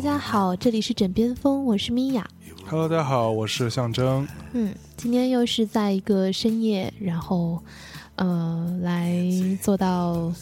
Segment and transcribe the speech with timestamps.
[0.00, 2.26] 大家好，这里是枕边风，我是米娅。
[2.66, 4.26] Hello，大家好，我是象征。
[4.54, 7.62] 嗯，今天又是在一个深夜，然后
[8.14, 9.22] 呃，来
[9.60, 10.32] 做到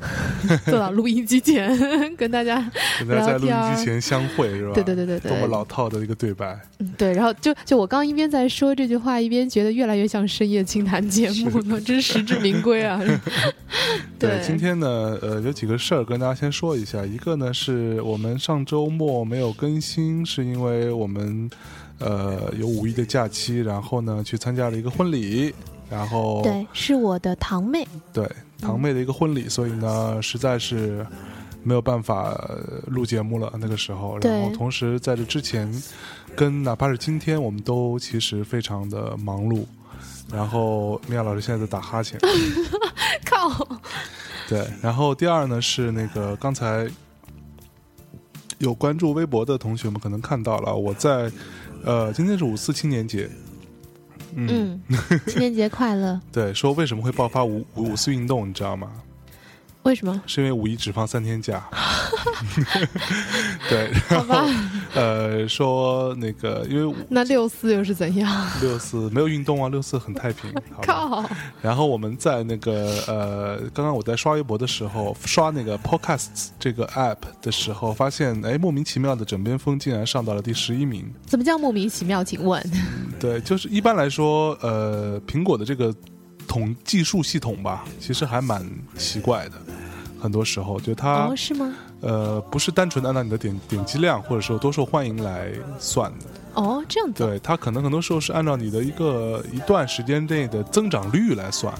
[0.66, 1.76] 做到录音机前
[2.16, 4.74] 跟大家跟大家在录音机前相会是吧？
[4.74, 6.58] 对对对对对多么老套的一个对白。
[6.78, 13.00] 嗯对，然后就就我刚一边在说这句话，一边觉得越来越像深夜清谈节目了， 真是实至名归啊！
[14.18, 17.04] 对今天呢，呃，有几个事儿跟大家先说一下。
[17.04, 21.48] 一个呢，是我们上周末没有更新，是因为我们
[21.98, 25.52] 呃有五一的假期，然后呢去参加了一个婚礼，
[25.90, 28.28] 然后对，是我的堂妹，对
[28.60, 31.06] 堂妹的一个婚礼，所以呢，实在是
[31.62, 33.52] 没有办法呃录节目了。
[33.58, 35.70] 那个时候，然后同时在这之前，
[36.36, 39.64] 跟哪怕是今天，我们都其实非常的忙碌。
[40.30, 42.20] 然后米娅老师现在在打哈欠，
[43.24, 43.66] 靠，
[44.46, 44.66] 对。
[44.82, 46.86] 然后第二呢是那个刚才
[48.58, 51.32] 有关注微博的同学们可能看到了，我在
[51.82, 53.30] 呃今天是五四青年节，
[54.34, 56.20] 嗯，嗯， 青年节快乐！
[56.32, 58.90] 对，说为什么会爆发五五五四运动，你知道吗？
[59.84, 60.20] 为什么？
[60.26, 61.66] 是因为五一只放三天假。
[63.68, 64.44] 对， 好吧，
[64.94, 68.46] 呃，说那个因为那六四又是怎样？
[68.60, 70.52] 六四没有运动啊，六四很太平。
[70.74, 71.30] 好靠，
[71.62, 81.10] 然后我们在那个呃，刚刚我在刷微博的时候，刷那个 Podcasts 这个 app 的时候，发现哎，莫名其妙的枕边风竟然上到了第十一名。
[81.24, 82.22] 怎么叫莫名其妙？
[82.22, 82.62] 请问？
[83.18, 85.94] 对，就是一般来说，呃，苹果的这个
[86.48, 89.52] 统计数系统吧，其实还蛮奇怪的。
[90.20, 91.72] 很多时候，就它、哦，是吗？
[92.00, 97.24] 呃不是单纯的按照你的点点击量或者说多受欢迎来算的，哦，这样子。
[97.24, 101.72] 对，它可能很多时候是按照你的一个一段时间内的增长率来算。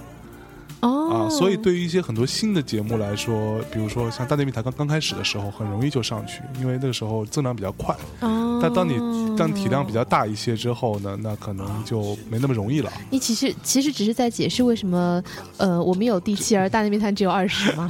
[0.81, 7.93] 哦，啊，所以对于一些很多新的节目来说，比如说像大内密谈刚刚开始的时候，很容易就上去，因为那个时候增长比较快。
[8.21, 8.95] 哦，但当你
[9.38, 12.93] 当体量比较大一些之后呢，那可能就没那么容易了。
[13.10, 15.22] 你其实其实只是在解释为什么
[15.56, 17.88] 呃我们有第七，而大内密探只有二十吗？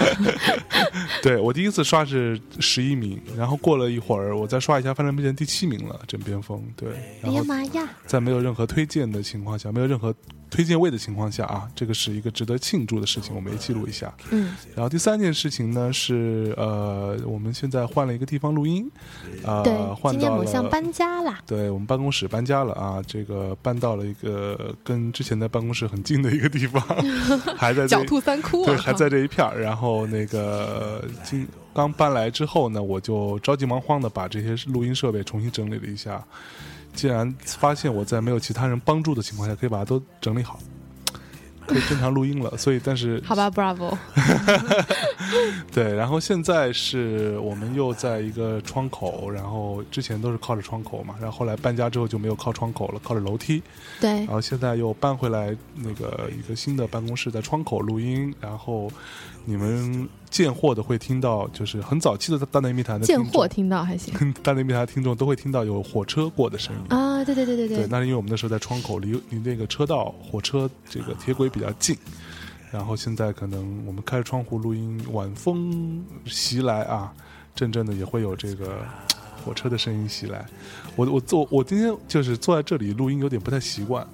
[1.22, 6.62] 对我第一次刷是十一名，然后过了一会儿我再刷一下，发现变成第七名了，枕边风。
[6.76, 7.88] 对，哎然后呀妈呀！
[8.06, 10.14] 在没有任何推荐的情况下，没有任何
[10.50, 14.12] 推荐位的情况下啊，这个是一个值得庆祝的事情，我们也记录一下。
[14.31, 18.91] 嗯，然后第三件事情呢是呃，我们现在换了一个地方录音，
[19.44, 21.41] 呃，对，今天换到了某项搬家啦。
[21.47, 26.81] 对我们办公室搬家了啊，这个搬到了一个跟之前的办公室很近的一个地方，
[27.56, 28.66] 还在这狡兔三窟啊！
[28.66, 29.60] 对还在这一片儿。
[29.60, 36.25] 然后那个今刚搬来之后呢，我就着急忙慌的把这些录音设备重新整理了一下。
[36.98, 40.59] 竟然发现我在没有其他人帮助的情况下，可以把它都整理好，
[41.64, 42.56] 可以正常录音了。
[42.56, 43.97] 所以，但是 好吧，Bravo。
[45.70, 53.62] 对，然后现在是我们又在一个窗口，然后之前都是靠着窗口嘛，然后后来搬家之后就没有靠窗口了，靠着楼梯，
[54.00, 58.91] 对然，后现在又搬回来那个一个新的办公室，在窗口录音，然后
[59.48, 64.12] 你们见货的会听到，就是很早期的大内密谈的见货听到还行
[64.44, 66.94] 大内密谈的听众都会听到有火车过的声音。
[66.94, 67.25] 啊！
[67.25, 71.97] 对对对对对，那是因为我们那时候在窗口，离离那个车道、火车这个铁轨比较近。
[72.70, 77.10] 然后现在可能我们开着窗户录音，晚风袭来啊，
[77.54, 78.84] 阵阵的也会有这个
[79.42, 80.44] 火车的声音袭来。
[80.94, 84.06] 我我坐我今天就是坐在这里录音，有点不太习惯。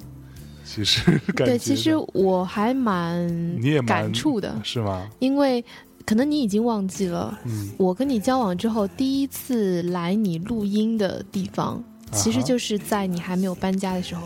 [0.64, 1.00] 其实
[1.34, 3.28] 感觉对，其实我还蛮
[3.60, 5.08] 你也感触的，是吗？
[5.18, 5.64] 因为
[6.06, 14.22] 可能你已经忘记了，嗯，我跟你交往之后第一次来你录音的地方，其实就是在你还没有搬家的时候？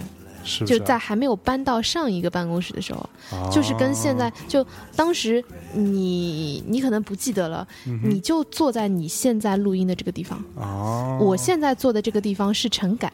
[0.64, 4.66] 就在还没有搬到上一个办公室的时候，啊就是跟现在就
[4.96, 13.12] 当时你你可能不记得了，嗯你就坐在你现在录音的这个地方，啊，我现在坐的这个地方是陈敢，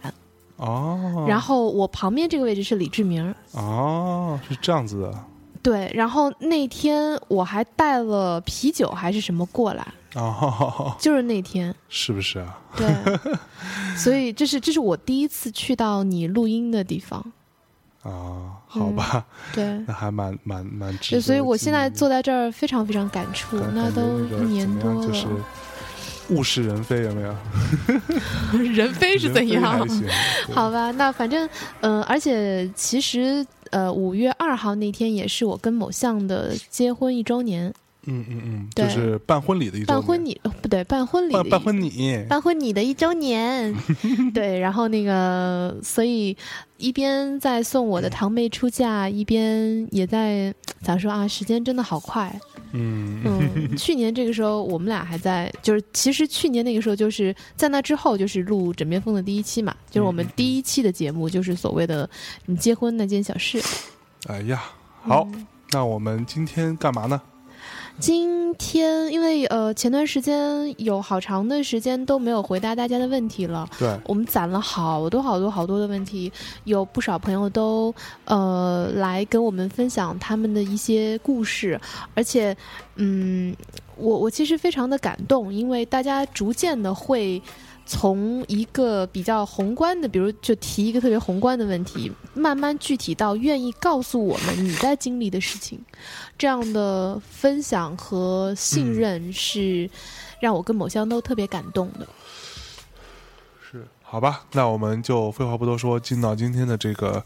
[0.56, 3.34] 哦，然后我旁边这个位置是李志明。
[3.52, 5.24] 哦是这样子的。
[5.62, 12.58] 对，然后那天我还带了啤酒还是什么过来，哦，就是那天，是不是啊？
[12.76, 12.86] 对，
[13.96, 17.32] 所以这是这是我第一次去到你录音的地方，
[18.02, 19.24] 啊，好吧，
[19.54, 25.10] 对，那还蛮蛮蛮值所以我现在坐在这儿非常非常感触，那都一年多了，
[26.30, 27.34] 物是人非，有没有？
[28.72, 29.86] 人非是怎样？
[30.52, 31.48] 好吧，那反正，
[31.80, 37.72] 呃，而且其实，呃，五月二号那天也是我跟某项的结婚一周年，
[38.06, 39.86] 嗯嗯嗯，就是办婚礼的一周年。
[39.86, 43.74] 办婚礼、呃不对，办婚礼办办婚礼，办婚礼的一周年，
[44.32, 46.36] 对，然后那个，所以
[46.76, 51.26] 一边在送我的堂妹出嫁，一边也在 咋说啊？
[51.26, 52.38] 时间真的好快，
[52.72, 62.08] 嗯嗯， 去年这个时候我们俩还在，就是其实去年那个时候就是在那之后就是录枕边风的第一期嘛，就是我们第一期的节目就是所谓的
[62.46, 63.62] 你结婚那件小事。
[64.26, 64.62] 哎呀，
[65.02, 65.26] 好，
[65.70, 67.20] 那我们今天干嘛呢？
[67.98, 76.30] 今天因为呃前段时间有好长的时间都没有回答大家的问题了，对，我们攒了好多好多好多的问题，
[76.64, 77.94] 有不少朋友都
[78.24, 81.80] 呃来跟我们分享他们的一些故事，
[82.14, 82.56] 而且
[82.96, 83.54] 嗯，
[83.96, 87.40] 我我其实非常的感动，因为大家逐渐的会。
[87.86, 95.78] 从一个比较宏观的，比如就提一个特别宏观的问题，慢慢具体到愿意告诉我们你在经历的事情，
[96.38, 99.88] 这样的分享和信任是
[100.40, 102.08] 让我跟某香都特别感动的。
[103.70, 107.22] 是，好吧，那我们就废话不多说，进到今天的这个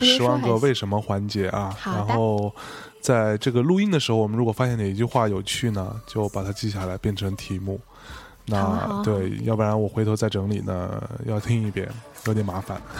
[0.00, 1.74] 十万个为什么环节啊。
[1.84, 2.54] 然后
[3.00, 7.80] 在这个录音的时候，我们如果发现哪一句话有趣呢，就把它记下来，变成题目。
[8.46, 11.88] 那对，要不然我回头再整理呢， 要听一遍，
[12.26, 12.80] 有点麻烦。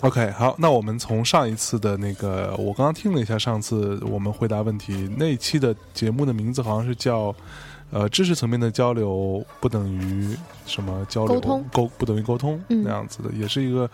[0.00, 7.34] OK，好，那我们从上一次的那个，我刚刚听了一下，上次我们回答问题那一期的节目的名字好像是叫
[7.90, 10.36] “呃，知识层面的交流不等于
[10.66, 13.88] 什么交流沟通沟不等于沟通”那样子的，也是一个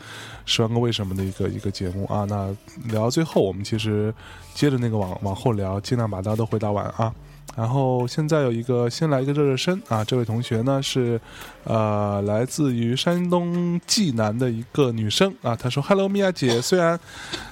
[0.45, 2.25] 十万个为什么的一个一个节目啊。
[2.29, 2.49] 那
[2.87, 4.13] 聊到最后，我们其实
[4.53, 7.15] 接着那个往往后聊，尽量把大家都回答完啊。
[7.57, 10.05] 然后现在有一个先来一个热热身啊！
[10.05, 11.21] 这位同学呢是，
[11.65, 15.55] 呃，来自于山东济南的一个女生啊。
[15.55, 16.99] 她说：“Hello，米娅姐，虽然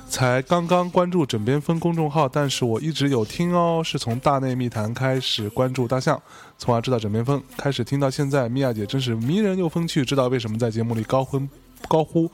[0.09, 3.83] 才刚刚关注枕边风公众号，但是我一直有听哦。
[3.85, 6.21] 是从大内密谈开始关注大象，
[6.57, 8.49] 从而知道枕边风，开始听到现在。
[8.49, 11.47] 米娅姐真是迷人又风趣，知道为什么在节目里高婚
[11.89, 12.31] 高呼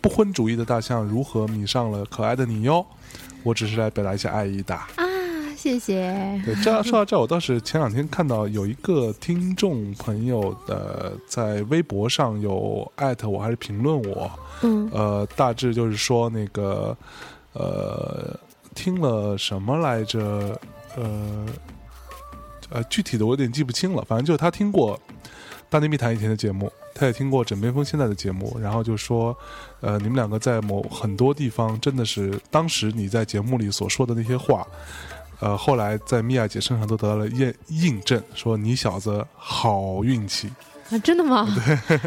[0.00, 2.84] 不婚主义的大象如何迷上了可爱的你哟。
[3.44, 4.76] 我只是来表达一下爱意的。”
[5.64, 6.42] 谢谢。
[6.44, 14.30] 对，这样说到这， 我倒是前两天看到有一个听众朋友的在微博上有艾特我，还是评论我。
[14.60, 14.90] 嗯。
[14.92, 16.94] 呃，大致就是说那个，
[17.54, 18.38] 呃，
[18.74, 20.60] 听了什么来着？
[20.96, 21.46] 呃，
[22.68, 24.04] 呃，具体的我有点记不清了。
[24.06, 24.94] 反正就是他听过
[25.70, 29.34] 《大内密谈》以前的节目，他也听过枕边风现在的节目，然后就说，
[29.80, 34.66] 呃，你们两个在某很多地方真的是当时你在节目里所说的那些话。
[35.40, 40.50] 呃，后来在米娅姐身上都得到了验印证，说你小子好运气
[40.90, 40.98] 啊！
[40.98, 41.46] 真的吗？
[41.54, 41.98] 对，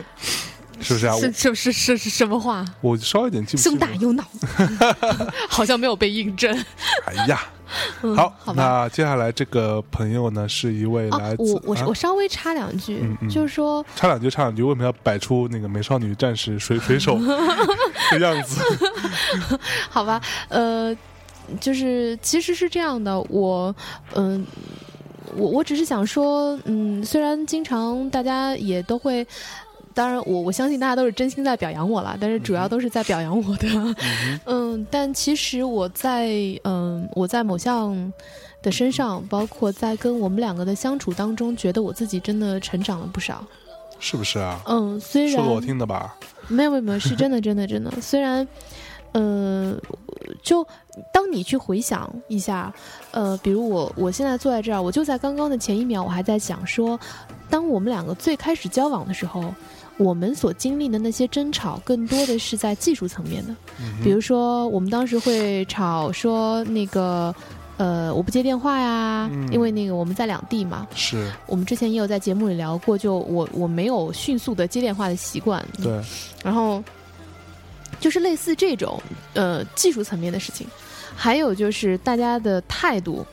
[0.79, 1.15] 是不是啊？
[1.18, 2.65] 是是是是是什么话？
[2.81, 3.71] 我稍微有点记不清。
[3.71, 4.24] 胸大有脑，
[5.50, 6.56] 好像没有被印证。
[7.06, 7.44] 哎呀，
[8.15, 11.44] 好，那接下来这个朋友呢，是一位来自……
[11.44, 17.19] 我我我稍微插两句，就是说插两句插两句，为什么要摆出那个美少女战士水水手
[18.12, 18.62] 的样子？
[19.89, 20.95] 好吧，呃。
[21.59, 23.75] 就是其实是这样的，我
[24.15, 24.45] 嗯，
[25.35, 29.25] 我我只是想说，嗯，虽然经常大家也都会，
[29.94, 33.95] 当然我我相信大家都是真心在表扬我了，但是主要都是在表扬我的，
[34.45, 36.30] 嗯，但其实我在
[36.63, 38.13] 嗯我在某项
[38.61, 43.45] 的身上，包括在跟我们两个的相处当中，觉得我自己真的成长了不少，
[43.99, 44.61] 是不是啊？
[44.68, 46.16] 嗯，虽然说给我听的吧，
[46.47, 48.47] 没有没有没有，是真的真的真的，虽然。
[49.14, 49.76] 呃，
[50.44, 50.66] 就
[51.11, 52.71] 当你去回想一下，
[53.11, 56.99] 呃，比如我我现在坐在这儿，我就在刚刚的前一秒，我还在想说，
[57.49, 59.54] 当我们两个最开始交往的时候，
[59.97, 63.56] 我们所经历的那些争吵，更多的是在技术层面的，
[64.04, 67.33] 比如说我们当时会吵说那个，
[67.78, 71.31] 呃，我不接电话呀，因为那个我们在两地嘛，是。
[71.47, 75.99] 我们之前也有在节目里聊过，就我我没有迅速的接电话的习惯，对，
[76.44, 76.83] 然后。
[77.99, 79.01] 就是类似这种
[79.33, 80.68] 呃技术层面的事情，
[81.16, 83.25] 还有就是大家的态度，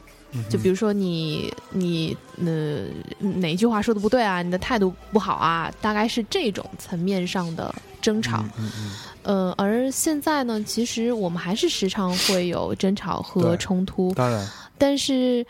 [0.48, 2.86] 就比如说你你呃
[3.18, 8.44] 哪一句话说的不对啊，你的态度不好啊，大概是这种层面上的争吵。
[8.58, 8.90] 嗯嗯。
[9.22, 14.12] 呃，而现在呢，其实我们还是时常会有争吵和冲突。
[14.12, 14.46] 当然。
[14.76, 15.46] 但是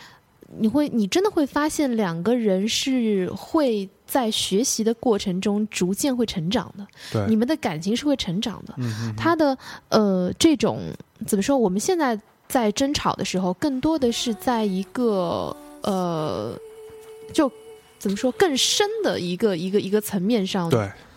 [0.58, 3.88] 你会，你真的会发现两个人是会。
[4.06, 6.86] 在学习的过程中，逐渐会成长的。
[7.10, 8.74] 对，你们的感情是会成长的。
[8.76, 9.56] 嗯他的
[9.88, 10.78] 呃，这种
[11.26, 11.56] 怎么说？
[11.56, 16.56] 我们现在在争吵的时候，更多的是在一个呃，
[17.32, 17.50] 就
[17.98, 20.70] 怎么说更深的一个一个一个层面上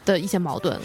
[0.05, 0.79] 的一些矛盾。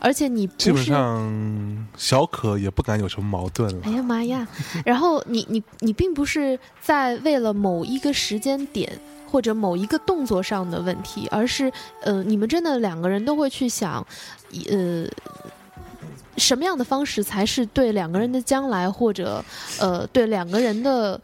[0.00, 3.82] 而且你基本上小可也不敢有什么矛盾了。
[3.84, 4.46] 哎呀妈呀！
[4.84, 8.92] 然后你你你并不是在为了某一个时间点。
[9.30, 14.02] 或者某一个动作上的问题，而是，呃，你们真的两个人都会去想，
[14.70, 15.06] 呃，
[16.38, 19.44] 什么样的方式才是对两个人的将来，或者
[19.78, 21.20] 呃，对两个人的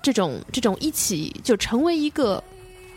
[0.00, 2.40] 这种这种一起就成为一个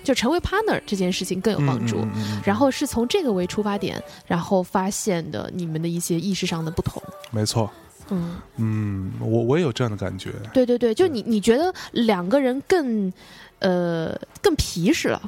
[0.03, 1.98] 就成为 partner 这件事情更有帮助。
[1.98, 7.01] 嗯嗯嗯嗯然后是从这个为出发点，然后发现的你们的一些意识上的不同。
[7.31, 7.70] 没错，
[8.10, 10.31] 嗯，嗯，我我也有这样的感觉。
[10.53, 13.12] 对对对，就你你觉得两个人更
[13.60, 15.22] 呃更皮实了。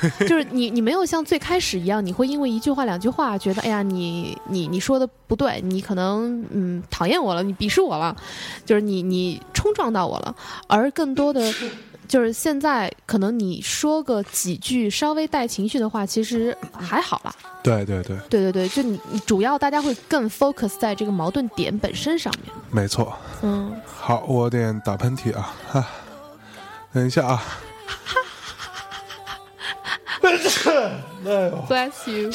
[0.26, 8.16] 就是你，你没有像最开始一样，你会因为一句话、两句话觉得，哎呀，你你你说的不对，你可能嗯讨厌我了，你鄙视我了，
[8.64, 10.34] 就是你你冲撞到我了，
[10.66, 11.52] 而更多的
[12.06, 17.34] 就是现在可能你说个几句稍微带情绪的话，其实还好啦。
[17.62, 22.54] 对对对，对对对，就你你主要大家会更 focus 在这个矛盾点本身上面。
[22.70, 23.16] 没错。
[23.42, 25.86] 嗯，好，我有点打喷嚏啊，哈，
[26.92, 27.42] 等一下啊。
[30.22, 30.30] 哎
[31.24, 32.30] 呦，Bless you。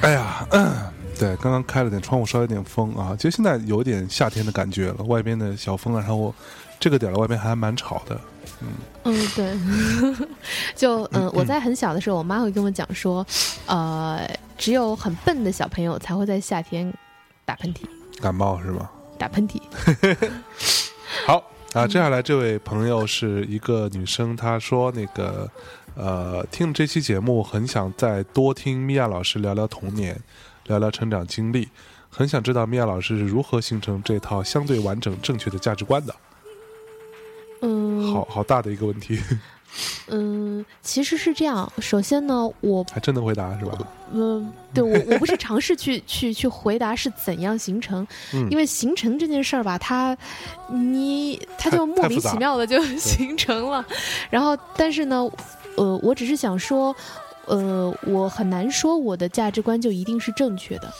[0.00, 0.74] 哎呀，嗯，
[1.18, 3.14] 对，刚刚开了点窗户，稍微有点风啊。
[3.18, 6.34] 其实现在有点夏天的感觉了，外边的小风啊，然后
[6.80, 8.20] 这个点儿了，外面还蛮吵的。
[8.60, 8.68] 嗯
[9.04, 10.26] 嗯，对，
[10.74, 13.24] 就嗯，我在很小的时候，我妈会跟我讲说，
[13.66, 16.92] 呃，只有很笨的小朋友才会在夏天
[17.44, 17.82] 打喷嚏，
[18.20, 18.90] 感冒是吗？
[19.16, 19.60] 打喷嚏。
[21.26, 21.42] 好
[21.72, 25.48] 啊，接下来这位朋友是一个女生，她说那个
[25.94, 30.18] 呃，听了这期节目，很想再多听米娅老师聊聊童年，
[30.66, 31.68] 聊聊成长经历，
[32.10, 36.14] 很想知道米娅老师是如何形成这套相对完整、正确的价值观的。
[37.60, 39.20] 嗯，好好大的一个问题，
[40.08, 41.70] 嗯，其实是这样。
[41.78, 43.78] 首先呢，我还真能回答是吧？
[44.12, 50.16] 嗯，对我我不是尝试去去去回答是怎样形成，嗯因为形成这件事儿吧，它
[50.70, 53.84] 你它就莫名其妙的就形成了。
[54.30, 55.28] 然后，但是呢，
[55.76, 56.94] 呃，我只是想说，
[57.44, 60.90] 呃，我很难说我的价值观就一定是正确的，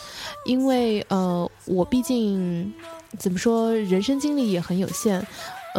[0.45, 2.71] 因为呃，我毕竟
[3.19, 5.27] 怎么说，人生经历也很有限。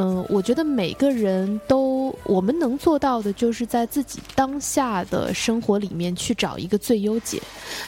[0.01, 7.41] 嗯、我觉得每个人都，我们能做到的，就是在自己当下的生活里面去找一个最优解，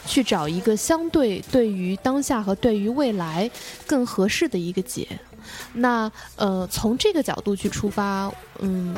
[0.06, 3.50] 去找一个相对对于当下和对于未来
[3.88, 5.08] 更合适的一个解。
[5.74, 8.94] 那呃，从这个角度去出发，嗯，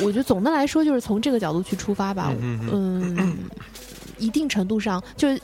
[0.00, 2.32] 我觉得总的来说就是从这个角度去出发吧。
[2.40, 3.36] 嗯
[4.18, 5.40] 一定程度上就是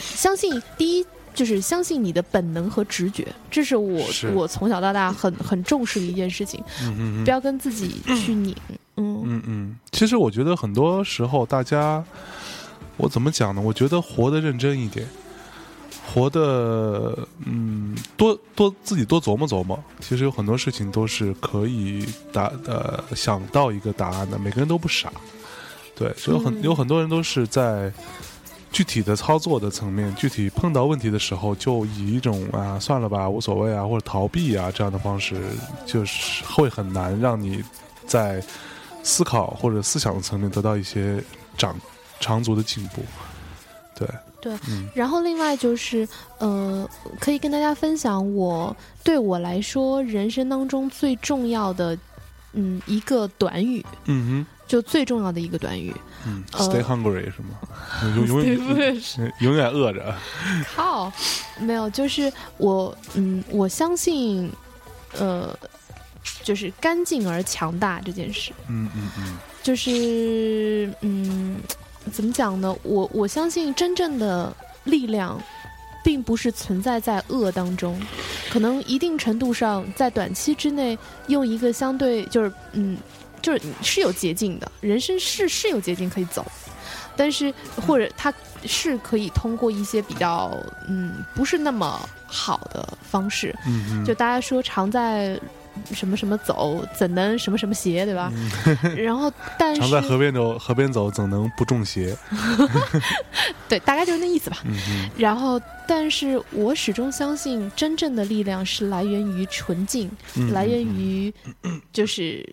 [0.00, 1.06] 相信第一。
[1.36, 8.56] 就是相信你的本能和直觉，这是我是我从小到大很很重视的一件事情，嗯嗯嗯不要跟自己去拧。
[8.96, 12.02] 嗯嗯嗯，其实我觉得很多时候大家，
[12.96, 13.60] 我怎么讲呢？
[13.60, 15.06] 我觉得活得认真一点，
[16.06, 17.14] 活得
[17.44, 19.78] 嗯多多自己多琢磨琢磨。
[20.00, 25.12] 其实有很多事情都是可以答呃想到一个答案的，每个人都不傻。
[25.94, 27.92] 对，只有很、嗯有很多人都是在
[28.76, 35.40] 具体的操作的层面，具体碰到问题的时候，就以一种啊算了吧，无所谓啊，或者逃避啊这样的方式，
[35.86, 37.64] 就是会很难让你
[38.06, 38.44] 在
[39.02, 41.24] 思考或者思想的层面得到一些
[41.56, 41.74] 长
[42.20, 43.02] 长足的进步。
[43.98, 44.06] 对，
[44.42, 44.52] 对。
[44.68, 44.90] 嗯。
[44.94, 46.06] 然后另外就是，
[46.36, 46.86] 呃，
[47.18, 51.96] 可以跟大家分享我对我来说人生当中最重要的，
[52.56, 55.94] 嗯，一个短语，嗯哼就最重要的一个短语。
[56.26, 57.58] 嗯呃，stay hungry 是吗？
[58.16, 59.02] 永永远
[59.40, 60.12] 永远饿着。
[60.74, 61.12] 靠，
[61.60, 64.50] 没有，就是我，嗯，我相信，
[65.18, 65.56] 呃，
[66.42, 68.52] 就是干净而强大这件事。
[68.68, 71.60] 嗯嗯嗯就是嗯，
[72.12, 72.74] 怎么讲呢？
[72.82, 75.40] 我我相信真正的力量，
[76.06, 78.00] 并不是存在在恶当中，
[78.48, 80.96] 可能一定程度上在短期之内
[81.26, 82.96] 用一个相对就是嗯，
[83.42, 86.46] 就是是有捷径的，人生是是有捷径可以走，
[87.16, 87.52] 但是
[87.84, 88.32] 或者它
[88.64, 95.36] 是可以通过一些比较嗯不是那么好的方式，嗯嗯，就大家说常在
[95.92, 98.32] 什么什么走，怎能什么什么邪，对吧？
[98.96, 102.16] 然后，但是常在河边走，河边走怎能不中邪？
[103.68, 104.58] 对，大概就是那意思吧。
[105.16, 111.32] 然后，但是我始终相信，真正的力量是来源于纯净，嗯，来源于
[111.92, 112.46] 就是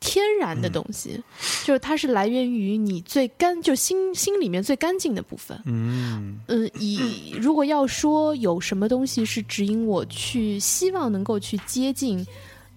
[0.00, 1.20] 天然的东西，
[1.64, 5.60] 就是它是来源于你最干，就心心里面最干净的部分。
[5.64, 12.26] 嗯嗯，以如果要说有什么东西是指引我去希望能够去接近，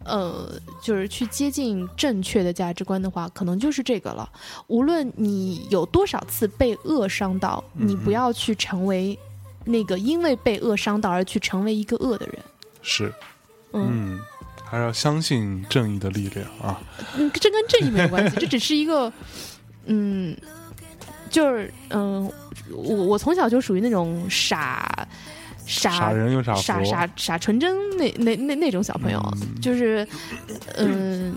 [0.03, 4.29] 呃，就是去接近正确的价值观的话，可能就是这个了。
[4.67, 9.17] 无论你有多少次被恶伤到，你不要去成为
[9.65, 12.35] 那个因为被恶伤到而去成为一个恶的人。
[12.81, 13.13] 是，
[13.73, 14.19] 嗯嗯，
[14.65, 16.81] 还是要相信正义的力量啊。
[17.15, 19.11] 嗯，这跟正义没有关系，这只是一个，
[19.85, 20.35] 嗯，
[21.29, 22.31] 就是嗯、
[22.71, 25.07] 我我从小就属于那种傻
[25.71, 30.07] 傻傻人有傻福，傻傻傻纯真那那那那种小朋友，嗯就是
[30.77, 31.35] 嗯、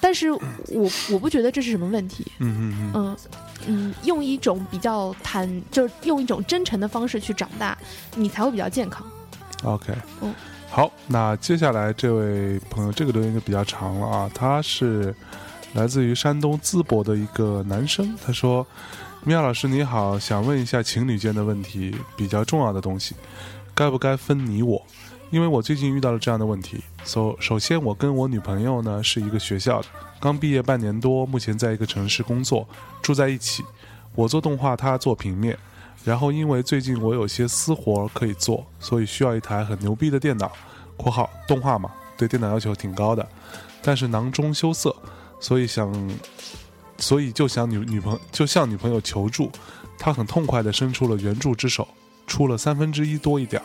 [0.00, 3.16] 但是我我不觉得这是什么问题，嗯嗯嗯，嗯
[3.66, 7.78] 嗯，用一种比较坦，就是用一种真诚的方式去长大，
[8.16, 9.06] 你才会比较健康。
[9.62, 10.34] OK，嗯
[10.68, 15.14] 好，那接下来这位朋友这个留言就比较长了啊，他是
[15.74, 18.66] 来自于山东淄博的一个男生，他说
[19.22, 23.14] ：“米娅老师你好，想问一下情侣间的问题，比较重要的东西，
[23.74, 24.82] 该不该分你我？
[25.30, 26.82] 因为我最近遇到了这样的问题。
[27.04, 29.88] 首首先，我跟我女朋友呢是一个学校的，
[30.20, 32.68] 刚毕业半年多，目前在一个城市工作，
[33.00, 33.64] 住在一起。
[34.14, 35.58] 我做动画，她做平面。
[36.04, 40.52] 然后因为最近我有些私活可以做，所以需要一台很牛逼的电脑
[40.98, 43.26] （括号动画嘛，对电脑要求挺高的），
[43.80, 44.94] 但是囊中羞涩，
[45.40, 45.90] 所以想，
[46.98, 49.50] 所以就想女女朋就向女朋友求助，
[49.96, 51.86] 她很痛快地伸出了援助之手，
[52.32, 53.64] 出了三分之一多一点儿。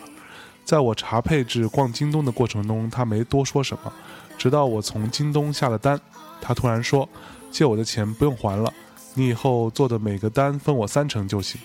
[0.62, 3.90] 在我查配置、逛京东的过程中，他没多说什么，
[4.36, 5.98] 直到我从京东下了单，
[6.42, 7.08] 他突然说
[7.50, 8.70] ：“借我的钱不用还了，
[9.14, 11.58] 你以后做的每个单分我三成就行。”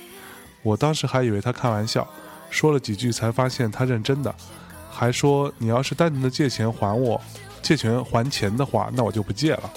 [0.63, 2.07] 我当时还以为他开玩笑，
[2.49, 4.33] 说了几句才发现他认真的，
[4.89, 7.19] 还说你要是单纯的借钱还我，
[7.61, 9.69] 借钱还钱的话，那我就不借了。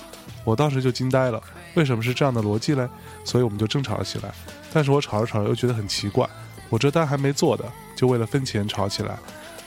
[0.45, 1.43] 我当时就惊呆了，
[1.75, 2.89] 为什么是这样的逻辑嘞？
[3.25, 4.33] 所以我们就争吵了起来。
[4.73, 6.25] 但是我吵着吵着又觉得很奇怪，
[6.69, 9.17] 我这单还没做的，就为了分钱吵起来。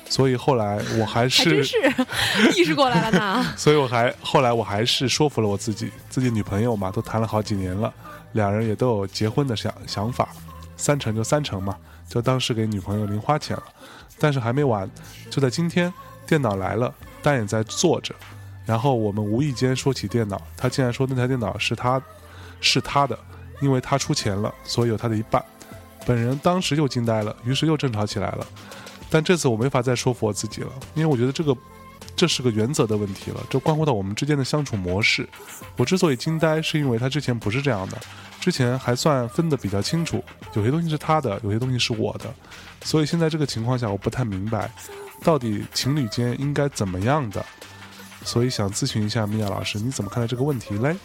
[0.10, 1.78] 所以后来我还还是真是
[2.60, 3.46] 意识过来了呢。
[3.56, 7.94] 所以我还后来我还是说服了我自己，自己女朋友嘛，都谈了好几年了，
[8.32, 10.30] 两人也都有结婚的想想法，
[10.76, 13.64] 三成就三成嘛，就当是给女朋友零花钱了。
[14.18, 14.90] 但是还没完，
[15.30, 15.94] 就在今天，
[16.26, 18.16] 电脑来了，单也在做着，
[18.66, 22.02] 然后我们无意间说起电脑，他竟然说那台电脑是他
[22.60, 23.18] 是他的，
[23.62, 25.42] 因为他出钱了，所以有他的一半。
[26.06, 28.48] 本人当时又惊呆了，于是又争吵起来了。
[29.10, 31.56] 但这次我没法再说服我自己了，因为我觉得这个
[32.16, 35.28] 这是个原则的问题了，这关乎到我们之间的相处模式。
[35.78, 37.98] 我之所以惊呆，是因为他之前不是这样的，
[38.40, 42.32] 之前还算分得比较清楚，有些东西是他的，有些东西是我的。
[42.84, 44.72] 所以现在这个情况下，我不太明白，
[45.24, 47.44] 到底情侣间应该怎么样的。
[48.24, 50.96] 所以想咨询一下米娅老师，你怎么看待这个问题嘞？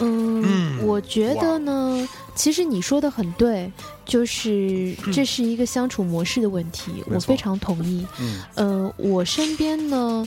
[0.00, 3.70] 嗯，嗯我觉得呢，其实你说的很对，
[4.04, 8.06] 就是这是一个相处模式的问题，我非常同意。
[8.20, 8.42] 嗯。
[8.54, 10.26] 呃，我身边呢，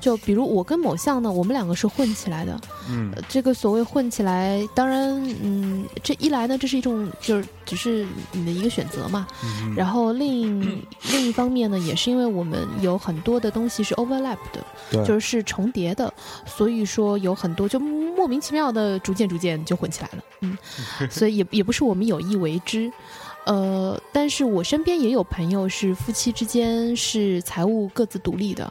[0.00, 2.58] 就比如我跟某项呢，我们两个是混起来的。
[2.88, 9.26] 嗯呃这个所谓混起来，当然，嗯，这一来呢，这是一种就是只是你的一个选择嘛。
[9.44, 10.60] 嗯然后另
[11.12, 16.12] 另一方面呢，也是因为我们有很多的东西是 overlap 的，对，就是是重叠的，
[16.46, 20.58] 所以说有很多就莫名其妙的逐渐逐渐就混起来了，嗯，
[21.10, 22.90] 所以也也不是我们有意为之。
[23.46, 28.70] 呃，但是我身边也有朋友是夫妻之间是财务各自独立的，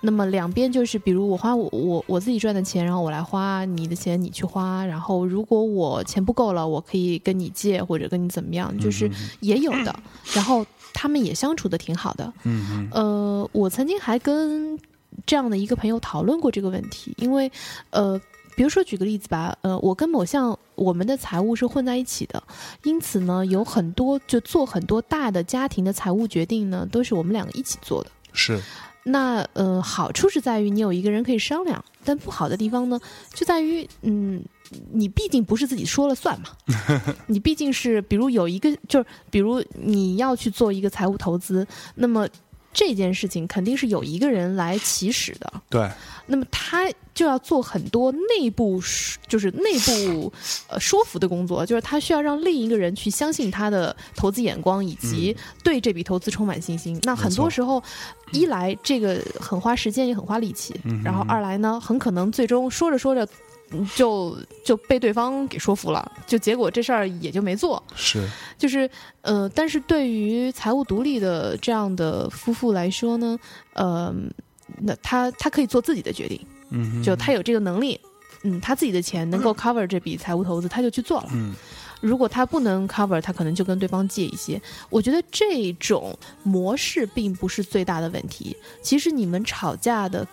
[0.00, 9.94] 那么两边就是，比如我花我我我自己赚的钱，然后我来花，你的钱你去花，然后如果我钱不够了，我可以跟你借或者跟你怎么样，就是也有的。
[10.34, 12.32] 然后他们也相处的挺好的。
[12.44, 14.78] 嗯嗯呃，我曾经还跟
[15.24, 17.50] 这样的一个朋友讨论过这个问题，因为
[17.90, 18.20] 呃。
[18.56, 22.42] 比如说，举个例子吧，呃，我跟某项我们的财务是混在一起的，
[22.84, 28.10] 因此呢，有很多就做很多大的家庭的财务决定呢，都是我们两个一起做的。
[28.32, 28.58] 是
[29.08, 33.00] 那呃，好处是在于你有一个人可以商量，但不好的地方呢，
[33.32, 34.42] 就在于嗯，
[34.92, 36.48] 你毕竟不是自己说了算嘛，
[37.28, 41.64] 你毕竟是比如有一个就是比如你要去做一个财务投资，
[41.94, 42.28] 那么
[42.76, 45.90] 这件事情肯定是有一个人来起始的，对，
[46.26, 50.30] 那么他就要做很多内部说就是内部
[50.68, 55.34] 呃说服的工作，就是他需要让另一个人去相信他的投资眼光，以及
[55.64, 57.00] 对这笔投资充满信心。
[57.04, 57.82] 那很多时候，
[58.32, 63.26] 一来这个很花时间也很花力气，嗯然后二来呢，很可能最终说着说着。
[63.70, 67.82] 嗯就就被对方给说服了，就结果这事儿也就没做。
[67.94, 68.88] 是就是
[69.22, 73.38] 呃，但是对于财务独立的这样的夫妇来说呢，
[73.74, 74.14] 呃，
[74.78, 78.00] 那他他可以做自己的决定，嗯就他有这个能力，
[78.42, 81.28] 嗯，他自己的钱能够 cover 这笔财务投资，他就去做了。
[81.32, 81.54] 嗯
[82.02, 84.60] 如果他不能 cover，他可能就跟对方借一些。
[84.90, 88.54] 我觉得这种模式并不是最大的问题。
[88.82, 90.24] 其实你们吵架的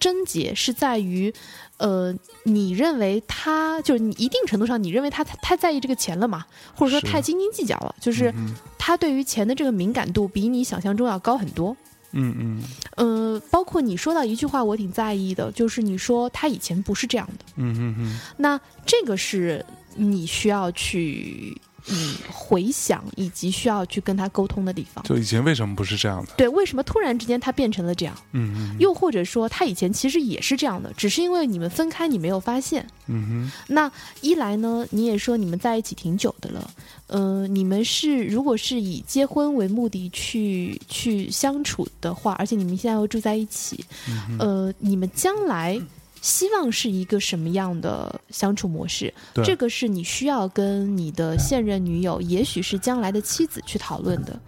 [0.00, 1.32] 症结是在于，
[1.80, 2.14] 呃，
[2.44, 6.44] 你认为他就是你一定程度上，你认为他太太在意这个钱了嘛，
[6.76, 11.76] 或者说太斤斤计较了，就是嗯他对于钱的这个敏感度比你想象中要高很多。
[12.12, 12.62] 嗯嗯
[12.96, 17.44] 呃，包括你说到一句话，我挺在意的，就是你说他以前不是这样的。
[17.56, 19.64] 嗯嗯嗯那这个是
[19.94, 21.56] 你需要去
[21.88, 25.02] 嗯回想以及需要去跟他沟通的地方。
[25.04, 26.32] 就以前为什么不是这样的？
[26.36, 28.14] 对，为什么突然之间他变成了这样？
[28.32, 32.86] 嗯嗯又或者说他以前其实也是这样的，只是因为你们分开，你没有发现。
[33.06, 33.90] 嗯哼那
[34.20, 36.70] 一来呢，你也说你们在一起挺久的了，
[37.08, 45.80] 呃，你们是如果是以结婚为目的去去相处的话，而且你们现在又住在一起，嗯呃，你们将来
[46.20, 49.12] 希望是一个什么样的相处模式？
[49.44, 54.40] 这个是你需要跟你的现任女友，也许是将来的妻子去讨论的。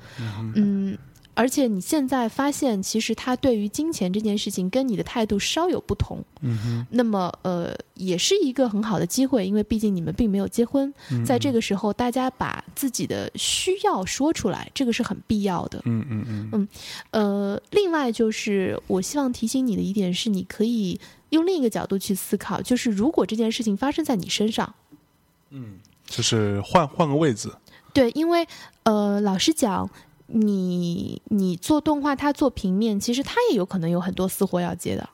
[0.54, 0.96] 嗯。
[1.34, 15.80] 而且你现在发现，其实他对于金钱这件事情跟你的态度稍有不同，嗯哼那么呃，也是一个很好的机会，因为毕竟你们并没有结婚，嗯在这个时候，大家把自己的需要说出来，这个是很必要的。
[15.86, 16.68] 嗯嗯嗯嗯
[17.12, 24.74] 呃，另外就是我希望提醒你的一点是，你可以用另一个角度去思考，就是如果这件事情发生在你身上，
[25.48, 27.50] 嗯，就是换换个位置。
[27.94, 28.46] 对，因为
[28.82, 29.88] 呃，老实讲。
[30.34, 35.08] 你你做动画，他做平面，其实他也有可能有很多私活要接的。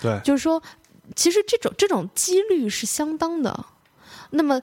[0.00, 0.62] 对，就是说，
[1.16, 3.66] 其实这种这种几率是相当的。
[4.30, 4.60] 那么，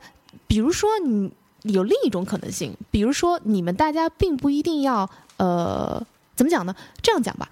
[0.47, 1.32] 比如说你
[1.63, 6.75] 有另一种可能性，比如说你们大家并不一定要呃，怎么讲呢？
[7.01, 7.49] 这样讲吧，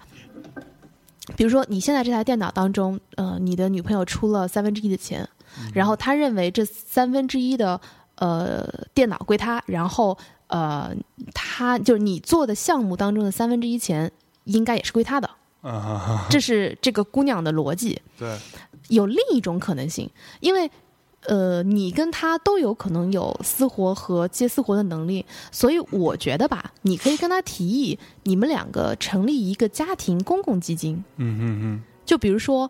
[1.36, 5.28] 比如说你现在这台电脑当中，呃，你的女朋友出了三分之一的钱，
[5.74, 7.80] 然后他认为这三分之一的
[8.16, 10.16] 呃电脑归他，然后
[10.50, 10.92] 呃，
[11.32, 14.10] 他就是你做的项目当中的三分之一钱
[14.44, 15.30] 应该也是归他的，
[15.62, 16.26] 啊。
[16.28, 18.00] 这是这个姑娘的逻辑。
[18.18, 18.36] 对，
[18.88, 20.10] 有另一种可能性，
[20.40, 20.68] 因为
[21.26, 32.68] 呃，你跟他都有可能有私活和接私活的能力，所以我觉得吧，你可以跟他提议，你们两个成立一个家庭公共基金，嗯嗯嗯就比如说，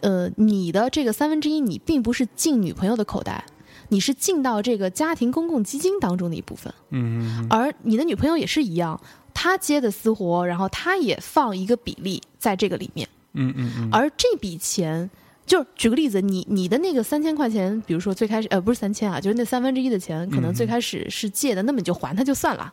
[0.00, 3.44] 呃，你的这个三分之一，你并不是进女朋友的口袋。
[3.90, 8.98] 你是进到这个家庭公共基金当中的一部分，嗯嗯而你的女朋友也是一样，
[9.34, 13.08] 她接的私活，然后她也放一个比例在这个里面。
[13.34, 15.10] 嗯嗯嗯，而这笔钱，
[15.44, 22.72] 就举个例子，你你的那个三千块钱，比如说最开始呃不是三千啊，就是那三分之一的钱，可能最开始是借的，那么你就还他就算了，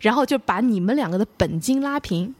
[0.00, 2.34] 然后就把你们两个的本金拉平。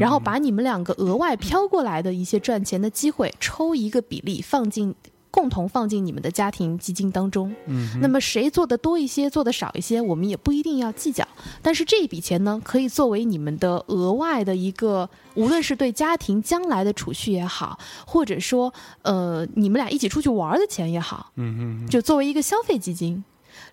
[0.00, 4.92] 然后把你们两个额外飘过来的一些赚钱的机会抽一个比例放进，
[5.36, 7.54] 共同放进你们的家庭基金当中。
[7.66, 11.28] 嗯那么谁做的多一些，做的少一些，我们也不一定要计较。
[11.60, 18.72] 但是这一笔钱呢，可以作为你们的额外的一个，无论是对家庭将来的储蓄也好，或者说
[19.02, 23.22] 呃你们俩一起出去玩的钱也好，嗯嗯就作为一个消费基金。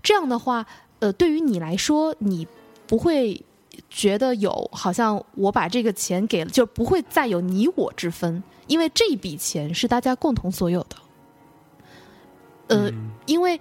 [0.01, 0.65] 这样的话，
[0.99, 2.45] 呃，对于你来说，你
[2.85, 3.41] 不会
[3.89, 10.97] 觉得有好像我把这个钱给了，就不会再有你我之分，因为这一笔钱是大家共同所有的。
[12.73, 13.59] 呃，嗯因为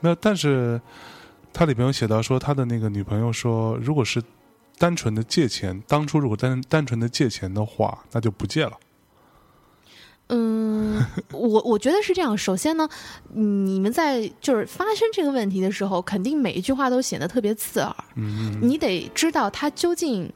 [0.00, 0.80] 那但是
[1.52, 4.22] 他里边有写到说，他的那个女朋友说，如果是
[4.78, 8.72] 单纯的借钱，当初如果单单纯的借钱的话，那就不借了。
[10.28, 12.36] 嗯，我我觉得是这样。
[12.36, 12.88] 首先呢，
[13.34, 17.94] 你们在就是发生这个问题的时候，肯定每一句话都显得特别刺耳。
[18.16, 20.32] 嗯，你得知道他究竟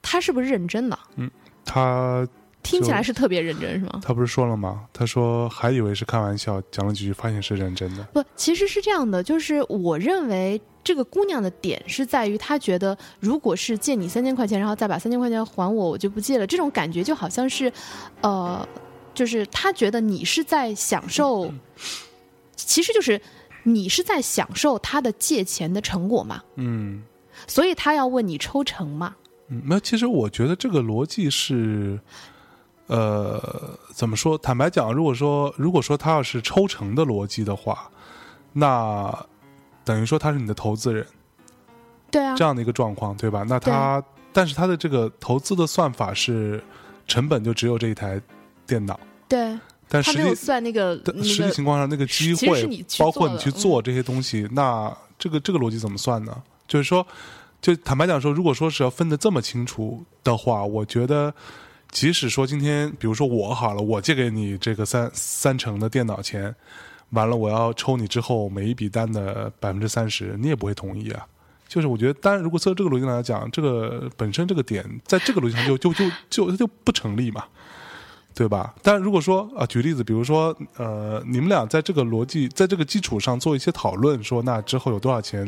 [0.00, 1.28] 他是不是认真的，嗯
[1.64, 2.26] 他
[2.64, 4.00] 听起来是特别认真，是吗？
[4.02, 4.88] 他不是说了吗？
[4.92, 8.02] 他说还以为是开玩笑，讲了几句，发现是认真的。
[8.04, 16.46] 不，其实是这样的，就是我认为这个姑娘的点是在于，她觉得如果是借你三千块钱，然后再把三千块钱还我，我就不借了。
[16.46, 17.72] 这种感觉就好像是，
[18.22, 18.66] 呃，
[19.14, 21.52] 就是她觉得你是在享受，
[22.56, 23.20] 其实就是
[23.62, 27.02] 你是在享受她的借钱的成果嘛，嗯
[27.46, 29.14] 所以她要问你抽成嘛。
[29.48, 32.00] 嗯，那其实我觉得这个逻辑是，
[32.86, 33.40] 呃，
[33.94, 34.36] 怎么说？
[34.36, 37.90] 坦白讲，如果说如果说他要是抽成的逻辑的话，
[38.52, 39.26] 那
[39.84, 41.06] 等于说他是你的投资人。
[42.10, 43.42] 对啊这，样的一个状况，对吧？
[43.48, 46.62] 那他，但是他的这个投资的算法是
[47.06, 48.20] 成本就只有这一台
[48.66, 56.36] 电脑，对，但实际算那个但实际情况上，那个机会包括你去做这些东西，那这个这个逻辑怎么算呢？
[56.68, 57.04] 就是说，
[57.62, 61.32] 就坦白讲说，如果说是要分得这么清楚的话，我觉得。
[61.94, 66.52] 即使说今天，比如说我好了，我借给你这个三三成的电脑钱，
[67.10, 71.24] 完了我要抽你之后每一笔单的百分之三十，你也不会同意啊。
[71.68, 77.44] 就是我觉得，当然，如果从这个逻辑来讲，这个本身这个点在这个逻辑上就就就就它就不成立嘛，
[78.34, 78.74] 对吧？
[78.82, 85.46] 但如果说啊，举例子，比如说呃，你们俩在这个逻辑在这个基础上做一些讨论，说那之后有多少钱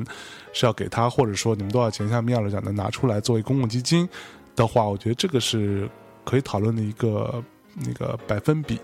[0.52, 4.08] 是要给他，或者说你们多少钱像米娅老讲的拿出来作为公共基金
[4.54, 5.88] 的话，我觉得这个是
[6.26, 7.42] 可以讨论的一个
[7.74, 8.78] 那个百分比。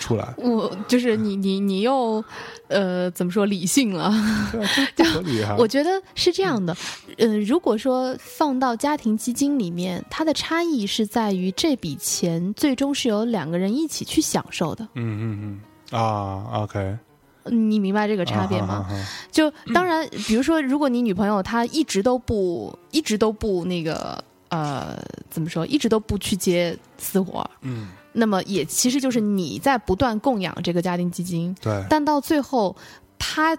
[0.00, 2.24] 出来，我就是你你你又
[2.68, 4.10] 呃怎么说理性了？
[4.50, 5.54] 对啊，这不合理哈。
[5.58, 6.76] 我觉得是这样的，
[7.16, 14.82] 呃，如果说放到家庭基金里面，它的差异是在于这笔钱最终是由两个人一起去享受的。
[14.94, 15.60] 嗯嗯
[15.92, 16.96] 嗯啊，OK，
[17.44, 18.88] 你明白这个差别吗？
[19.30, 24.98] 就当然，比如说，如果你女朋友她一直都不一直都不那个呃
[25.30, 32.74] 怎么说，一直都不去接私活，嗯，那么也其实就是你在不断供养这个家庭基金，对，但到最后，
[33.18, 33.56] 他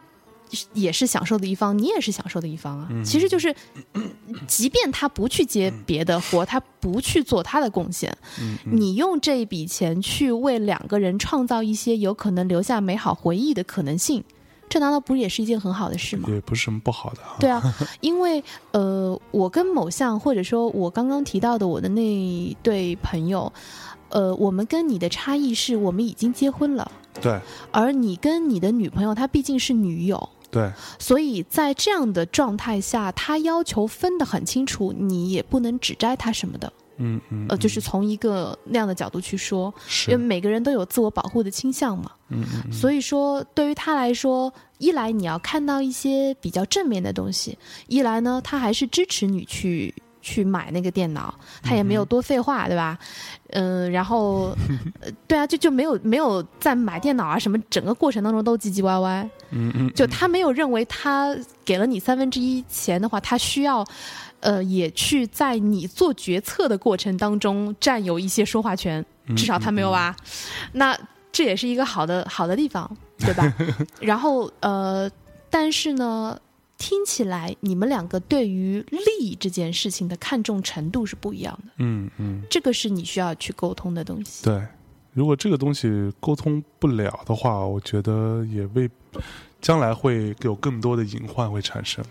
[0.74, 2.88] 也是享受的一方，你也是享受的一方啊。
[2.90, 3.04] 嗯。
[3.04, 3.56] 其实就是，
[4.48, 14.24] 即便他不去接别的活，他不去做他的贡献，嗯你用这一笔钱去为两个人创造一些有可能留下美好回忆的可能性，
[14.70, 16.30] 这难道不是也是一件很好的事吗？
[16.32, 17.38] 也不是什么不好的哈。
[17.40, 17.62] 对啊，
[18.02, 23.52] 因为呃，我跟某项或者说我刚刚提到的我的那对朋友，
[24.10, 27.40] 呃，我们跟你的差异是我们已经结婚了，对
[27.72, 36.72] 而你跟你的女朋友她毕竟是女友，对，所以在这样的状态下，她要求分得很清楚，你也不能指摘她什么的。
[37.02, 42.12] 嗯嗯，呃，就是从一个那样的角度去说，是因为每个人都有自我保护的倾向嘛。
[42.28, 47.58] 嗯所以说，对于他来说，一来你要看到一些比较正面的东西，
[47.88, 51.34] 一来呢，他还是支持你去去买那个电脑，
[51.64, 53.00] 他也没有多废话，对吧？
[53.52, 54.56] 嗯、然后，
[55.00, 63.84] 呃对啊，就就没有没有在买电脑啊什么整个过程当中都唧唧歪歪，嗯嗯，就他没有认为他给了你三分之一钱的话，他需要。
[64.42, 70.16] 呃，也去在你做决策的过程当中占有一些说话权，嗯至少他没有吧？
[70.74, 70.98] 那
[71.32, 73.54] 这也是一个好的好的地方，对吧？
[74.02, 75.10] 然后呃，
[75.50, 76.40] 但是呢，
[76.78, 84.44] 听起来你们两个对于利益这件事情的看重程度是不一样的，嗯嗯，这个是你需要去沟通的东西。
[84.44, 84.62] 对。
[85.12, 88.88] 如果这个东西沟通不了的话，我觉得也未
[89.60, 92.06] 将来会有更多的隐患会产生。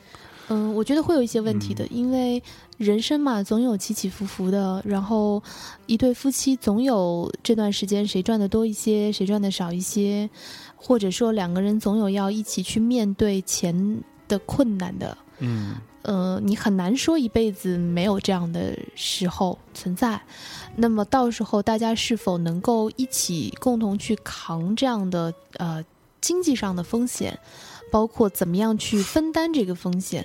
[0.48, 2.42] 嗯，我觉得会有一些问题的，因为
[2.76, 4.82] 人生嘛，总有起起伏伏的。
[4.84, 5.42] 然后，
[5.86, 10.28] 一对夫妻总有这段时间谁赚的多一些，谁赚的少一些，
[10.76, 15.16] 或者说两个人总有要一起去面对钱的困难的。
[15.40, 20.18] 嗯呃，你很难说一辈子没有这样的时候存在。
[20.74, 25.84] 那么到时候大家是否能够一起共同去扛这样的呃
[26.22, 27.38] 经济上的风险，
[27.90, 30.24] 包括怎么样去分担这个风险，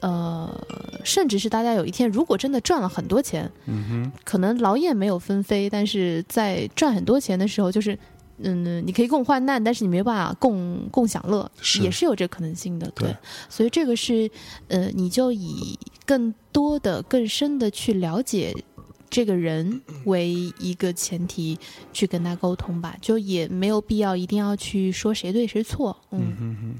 [0.00, 0.66] 呃，
[1.04, 7.98] 甚至是大家有一天如果真的赚了很多钱，嗯哼，可能劳燕没有分飞，但是在赚很多钱的时候，就是。
[8.38, 12.90] 嗯，你可以共患难，但是你没有办法共共享乐，是也是有这可能性的。
[12.96, 13.16] 对
[13.48, 14.28] 所以这个是，
[14.66, 18.52] 呃，你就以更多的、更深的去了解
[19.08, 21.56] 这个人为一个前提
[21.92, 25.96] 去跟他沟通吧，就也没有必要一定要去说谁对谁错。
[26.10, 26.74] 嗯，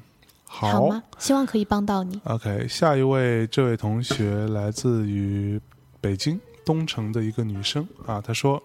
[0.55, 1.03] 好吗？
[1.19, 2.21] 希望可以帮到你。
[2.25, 5.61] OK，下一位这位同学来自于
[6.01, 8.62] 北京东城的一个女生啊，她说：“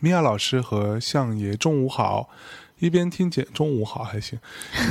[0.00, 2.28] 米娅老师和相爷中午好，
[2.78, 4.38] 一边听节中午好还行，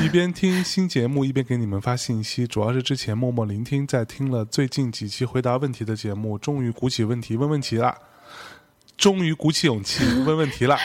[0.04, 7.96] 一边听新节目一边给你们发信息，主要是之前默默聆听，在听了最近几期回答问题的节目，终于鼓起问题问问题了，
[8.98, 10.76] 终于鼓起勇气问问题了，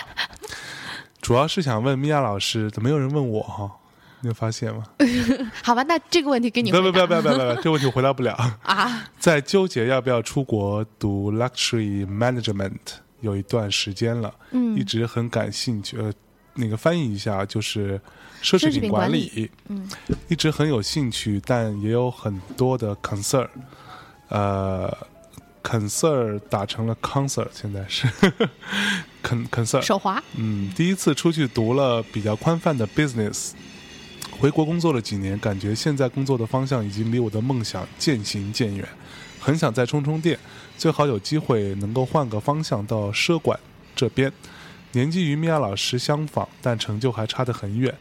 [1.23, 3.70] 主要是想问米娅老师，怎么没有人问我哈？
[4.24, 4.84] 你有发现吗？”
[5.62, 8.32] 好吧，那这个问题给你不不不要不要不要不要，这个问题我回答不了。
[8.64, 9.08] 啊。
[9.18, 12.78] 在纠结要不要出国读 luxury management
[13.20, 15.96] 有一段时间了，嗯一直很感兴趣。
[15.98, 16.12] 呃，
[16.54, 18.00] 那个翻译一下就是
[18.42, 19.88] 奢侈品管理，理嗯
[20.28, 23.48] 一直很有兴趣，但也有很多的 concern。
[24.28, 24.94] 呃
[25.62, 28.06] ，concern 打成了 concert，现在是
[29.22, 29.80] con concern。
[29.82, 33.52] 手滑，嗯，第一次出去读了比较宽泛的 business，
[34.40, 38.87] 回国工作了几年，感觉现在工作的方向已经离我的梦想渐行渐远，
[39.40, 40.38] 很想再充充电，
[40.77, 43.59] 最好有机会能够换个方向到奢管
[43.97, 44.31] 这边。
[44.92, 47.94] 年纪与米娅老师相仿，但成就还差得很远，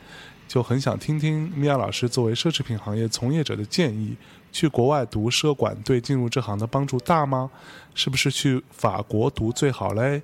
[0.48, 4.16] 就很想听听米娅老师作为奢侈品行业从业者的建议。
[4.52, 7.50] 去国外读奢管对进入这行的帮助大吗？
[7.96, 10.22] 是不是去法国读最好嘞？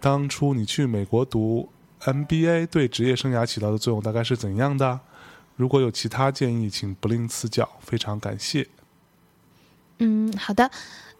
[0.00, 1.68] 当初你去美国读
[2.00, 4.98] MBA 对职业生涯起到的作用大概是怎样的？
[5.56, 8.66] 如果有其他建议，请不吝赐教，非常感谢。
[9.98, 10.70] 嗯，好的，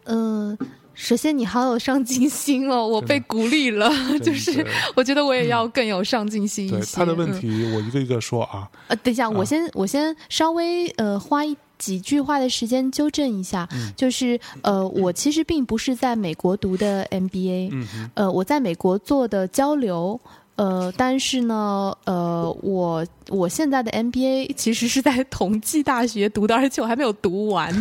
[0.05, 0.57] 呃、
[0.95, 3.90] 首先你好有上进心哦， 我被鼓励了，
[4.21, 4.66] 就是
[4.97, 6.77] 我觉得我也要更有上进心一些。
[6.77, 8.71] 对他的问嗯题，我一个一个说啊。
[8.88, 20.19] 呃，等一下，我啊先我先稍微呃花一几句话的时间纠正一下，嗯就是呃，我其实并不是在美国读的 MBA，、嗯，呃，我在美国做的交流。
[20.61, 27.73] 呃，但是呢，呃，我我现在的 MBA 其实是在同济大学读的，而且我还没有读完，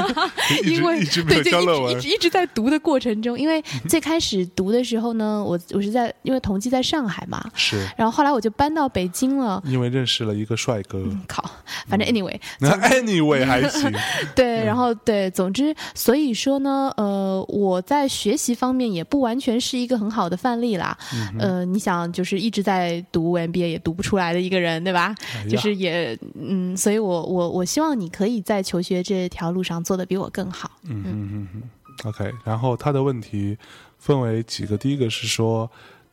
[0.64, 9.62] 因为对，就一直一直一直在读的过程中，因为最开始读的时候呢，我我是在因为同济在上海嘛，是然后后来我就搬到北京了。
[9.66, 11.04] 因为认识了一个帅哥。
[11.28, 11.44] 靠，
[11.86, 13.92] 反正 anyway， 那 anyway 还行，
[14.34, 20.96] 对，然后对，总之，所以说呢，呃，我在学习方面也不完全是一个很好的范例啦。
[21.12, 25.14] 嗯呃，你想，就是一直在读 MBA 也读不出来的一个人，对吧？
[25.34, 30.70] 哎就是也，嗯，所以我我我希望你可以在求学这条路上做得比我更好。
[30.84, 31.62] 嗯嗯嗯嗯
[32.04, 32.32] ，OK。
[32.44, 33.58] 然后他的问题
[33.98, 35.70] 分为几个，第一个是说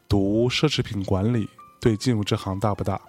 [0.10, 1.48] 读奢侈品管理
[1.80, 3.00] 对进入这行大不大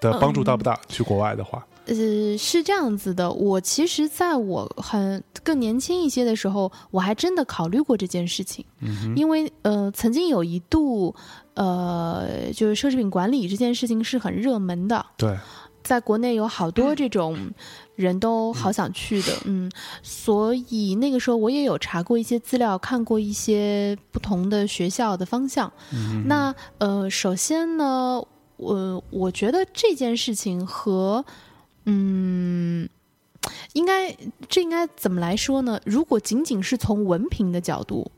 [0.00, 0.78] 的帮助大不大？
[0.88, 11.14] 去国外的话，呃，是这样子的，我其实在我很更年轻一些的时候，我还真的考虑过这件事情，嗯，因为呃，曾经有一度，
[11.54, 15.36] 呃，就是奢侈品管理这件事情是很热门的，对，
[15.82, 17.36] 在国内有好多这种
[17.96, 19.68] 人都好想去的，嗯，
[20.02, 25.70] 所以那个时候我也有查过一些资料，看过一些不同的学校的方向。
[25.92, 28.22] 嗯那呃，首先呢，
[28.56, 31.24] 我我觉得这件事情和
[31.84, 32.88] 嗯。
[33.72, 34.14] 应该
[34.48, 35.80] 这应该怎么来说呢？
[35.84, 38.12] 如果仅仅是从文凭的角度，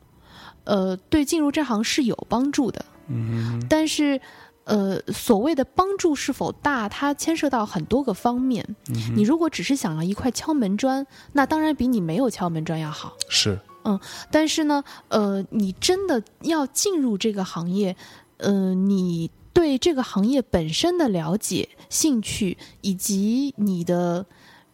[0.64, 2.85] 呃，对进入这行是有帮助的。
[3.09, 4.20] 嗯，但是，
[4.64, 8.77] 呃，所谓的帮助是否大，它牵涉到很多个方面。
[8.88, 13.16] 嗯你如果只是想要一块敲门砖，那当然比你没有敲门砖要好。
[13.29, 13.98] 是，嗯
[14.31, 17.96] 但是呢，呃，你真的要进入这个行业，
[18.38, 24.27] 呃，你对这个行业本身的了解、兴趣，以及你的，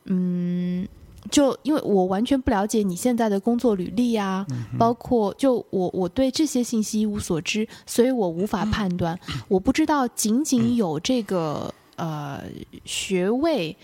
[0.07, 0.88] 嗯。
[1.31, 4.45] 就因为我完全不了解你现在的工作履历啊，
[4.79, 9.21] 包括就我我对这些信息一无所知，所以我无法判断。
[9.47, 12.43] 我不知道仅仅有这个呃
[12.87, 13.77] 学位，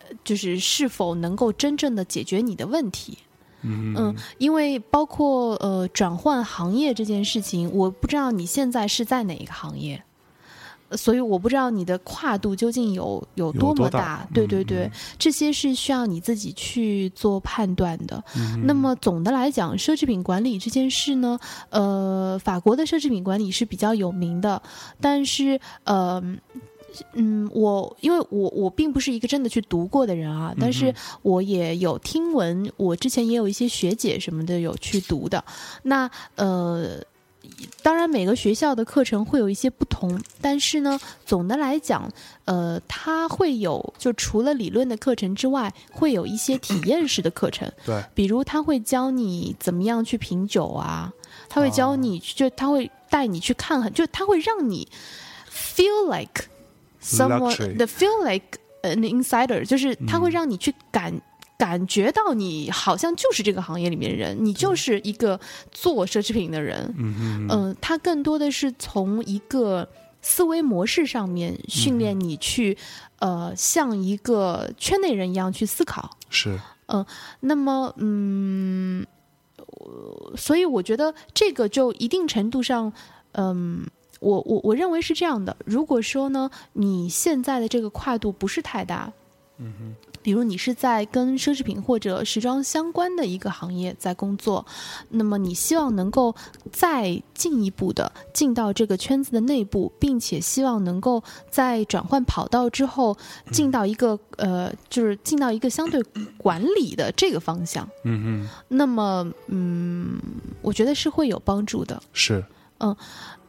[0.00, 3.18] 呃就是是否能够真正的解决你的问题。
[3.62, 10.02] 嗯嗯，因为包括呃转换行业这件事情，我不知道你现在是在哪一个行业，呃
[10.96, 18.22] 所以我不知道你的跨度究竟有有多么大对对对，嗯这些是需要你自己去做判断的。
[18.36, 21.38] 嗯那么总的来讲，奢侈品管理这件事呢，
[21.70, 24.60] 呃，法国的奢侈品管理是比较有名的，
[25.00, 26.22] 但是呃。
[27.14, 35.44] 嗯，我因为我我并不是一个真的去读过的人啊，但是我也有听闻，我之前也有一些学姐什么的有去读的。
[35.82, 37.02] 那呃，
[37.82, 42.10] 当然每个学校的课程会有一些不同，但是呢，总的来讲，
[42.44, 47.70] 呃，它会有就除了理论的课程之外，会有一些体验式的课程。
[47.84, 51.12] 对，比如他会教你怎么样去品酒啊，
[51.48, 54.88] 他会教你，就他会带你去看很，就他会让你
[55.50, 56.44] feel like
[57.02, 61.20] someone Luxury the feel like an insider，就是他会让你去感。
[61.56, 65.38] 感觉到你好像就是这个行业里面的人，你就是一个
[65.70, 66.92] 做奢侈品的人。
[66.98, 69.88] 嗯嗯，嗯、他更多的是从一个
[70.20, 72.76] 思维模式上面训练你去，
[73.20, 76.10] 呃，像一个圈内人一样去思考。
[76.28, 77.04] 是，嗯
[77.40, 79.06] 那么，嗯，
[80.36, 82.92] 所以我觉得这个就一定程度上，
[83.32, 83.86] 嗯，
[84.20, 85.56] 我我我认为是这样的。
[85.64, 89.12] 如果说呢，你现在的这个跨度不是太大，
[89.58, 94.66] 嗯哼，比如你是在跟奢侈品或者时装相关的一个行业在工作，
[95.10, 96.34] 那么你希望能够
[96.72, 103.16] 再进一步的进到这个圈子的内部，并且希望能够在转换跑道之后
[103.52, 106.02] 进到一个、呃，就是进到一个相对
[106.36, 107.88] 管理的这个方向。
[108.02, 110.18] 嗯哼，那么，嗯，
[110.62, 112.02] 我觉得是会有帮助的。
[112.12, 112.44] 是，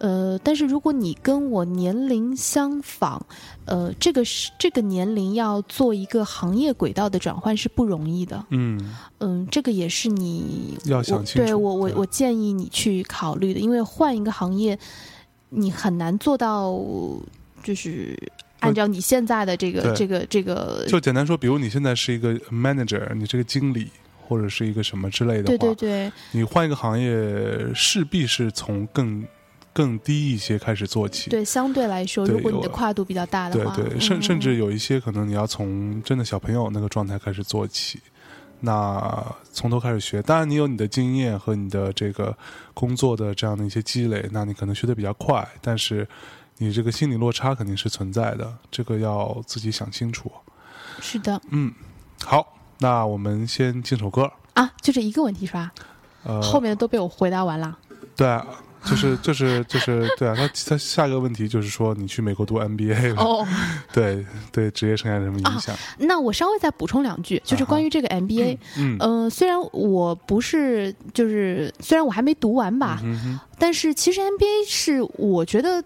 [0.06, 3.20] 呃，但是如果你跟我年龄相仿，
[3.66, 8.46] 呃，这个是这个年龄要做一个行业轨道的转换是不容易的。
[8.52, 14.78] 嗯，嗯，这个也是你要想我清楚对我我我建议你去考虑的，因为换一个行业，
[15.50, 16.80] 你很难做到
[17.64, 18.16] 就是
[18.60, 23.88] 按照你现在的这个这个这个，就简单说，比如你现在是一个 manager，你这个经理
[24.28, 26.12] 或者是一个什么之类的话，对对对。
[26.32, 29.26] 你换一个行业，势必是从更
[29.76, 31.30] 更低一些开始做起。
[31.30, 38.00] 对，相对来说，如果你的跨度比较大的话，对对，甚嗯甚至有一些可能你要从真的小朋友那个状态开始做起，
[38.62, 40.22] 那从头开始学。
[40.22, 42.34] 当然，你有你的经验和你的这个
[42.74, 46.08] 工作的这样的一些积累，那你可能学的比较快，但是
[46.60, 50.32] 你这个心理落差肯定是存在的，这个要自己想清楚。
[51.02, 51.74] 是的嗯，
[52.24, 54.32] 好，那我们先进首歌。
[54.54, 55.74] 啊，就这一个问题是吧？
[56.24, 57.78] 呃，后面的都被我回答完了。
[58.16, 58.48] 对啊，
[58.86, 63.46] 就是就是就是对啊，他他下一个问题就是说，你去美国读 MBA 了，哦，
[63.94, 65.76] 对对，职业生涯有什么影响？
[65.98, 75.84] 那我稍微再补充两句，就是关于这个 MBA，嗯呃，虽然我不是，就是虽然我还没读完吧，嗯哼但是其实 MBA 是我觉得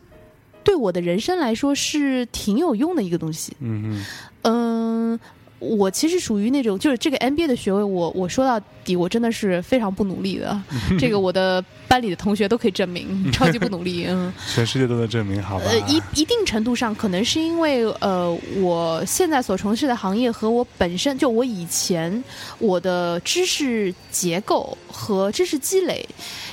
[0.64, 3.54] 对我的人生来说是挺有用的一个东西。
[3.60, 4.06] 嗯嗯
[4.44, 5.20] 嗯、
[5.60, 8.60] 我其实属于那种，就是这个 MBA 的学位，我我说到
[8.90, 10.60] 底，我真的是非常不努力的。
[10.98, 14.06] 这个我的班里的同学都可以证明，超级不努力。
[14.08, 15.66] 嗯， 全世界都能证明，好吧？
[15.68, 22.24] 呃，一一定程度上，可能是因为呃，我现在所从事的行业和我本身就我以前
[22.58, 26.08] 我的知识结构和知识积累，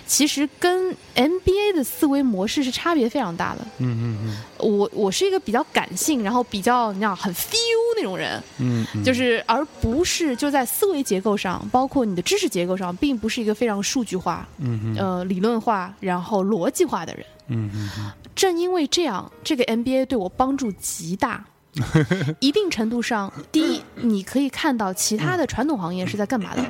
[0.07, 3.67] 其实跟 MBA 的思维模式是差别非常大的。
[3.79, 7.57] 嗯嗯嗯我我是一个比较感性，然后比较你知道很 feel
[7.97, 14.97] 那种人，嗯嗯，就是而不是就在思维结构上，包括你的知识结构上，并不是一个非常数据化、嗯哼。
[14.99, 17.25] 呃理论化，然后逻辑化的人。
[17.49, 21.43] 嗯嗯嗯正因为这样，这个 MBA 对我帮助极大。
[22.41, 26.65] 一定程度上，第一，你可以看到其他的传统行业是在干嘛的，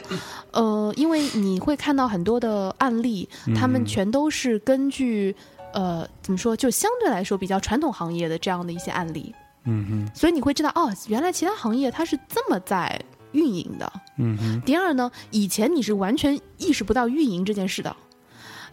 [0.50, 5.32] 呃，因为你会看到很多的案例，他们全都是根据
[5.72, 9.32] 呃怎么说，就相对来说比较传统行业的这样的一些案例，
[9.62, 10.10] 嗯哼。
[10.12, 13.00] 所以你会知道哦，原来其他行业它是这么在
[13.32, 13.92] 运营的。
[14.18, 17.94] 嗯第二呢，以前你是完全意识不到运营这件事的，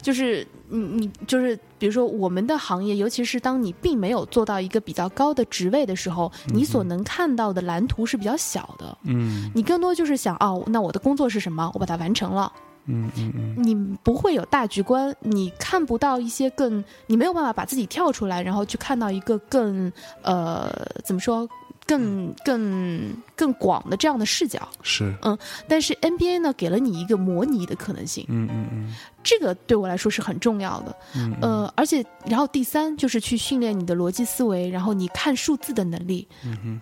[0.01, 8.97] 就是你你就是比如说我们的行业，尤其是当你并没有做到一个比较高的职位的时候，你所能看到的蓝图是比较小的。
[9.03, 11.69] 嗯你更多就是想哦，那我的工作是什么？
[11.73, 12.51] 我把它完成了。
[12.85, 13.73] 嗯嗯嗯你
[14.03, 19.89] 不会有大局观，你看不到一些更，你没有办法把自己跳出来，然后去看到一个更
[20.21, 20.69] 呃
[21.01, 21.47] 怎么说
[21.85, 24.67] 更更更广的这样的视角。
[24.81, 30.95] 是嗯但是 NBA 呢，给了你一个模拟的可能性，嗯嗯嗯这个对我来说是很重要的。
[31.15, 36.27] 嗯呃，而且然后第三就是去训练你的逻辑思维，然后你看数字的能力。
[36.45, 36.81] 嗯哼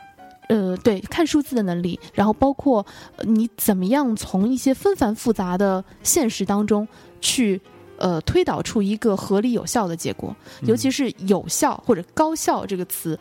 [0.50, 2.86] 呃，对，看数字的能力，然后包括
[3.16, 6.86] 呃你怎么样从一些纷繁复杂的现实当中
[7.22, 7.62] 去
[7.98, 13.18] 呃推导出一个合理有效的结果，尤其是有效或者高效这个词。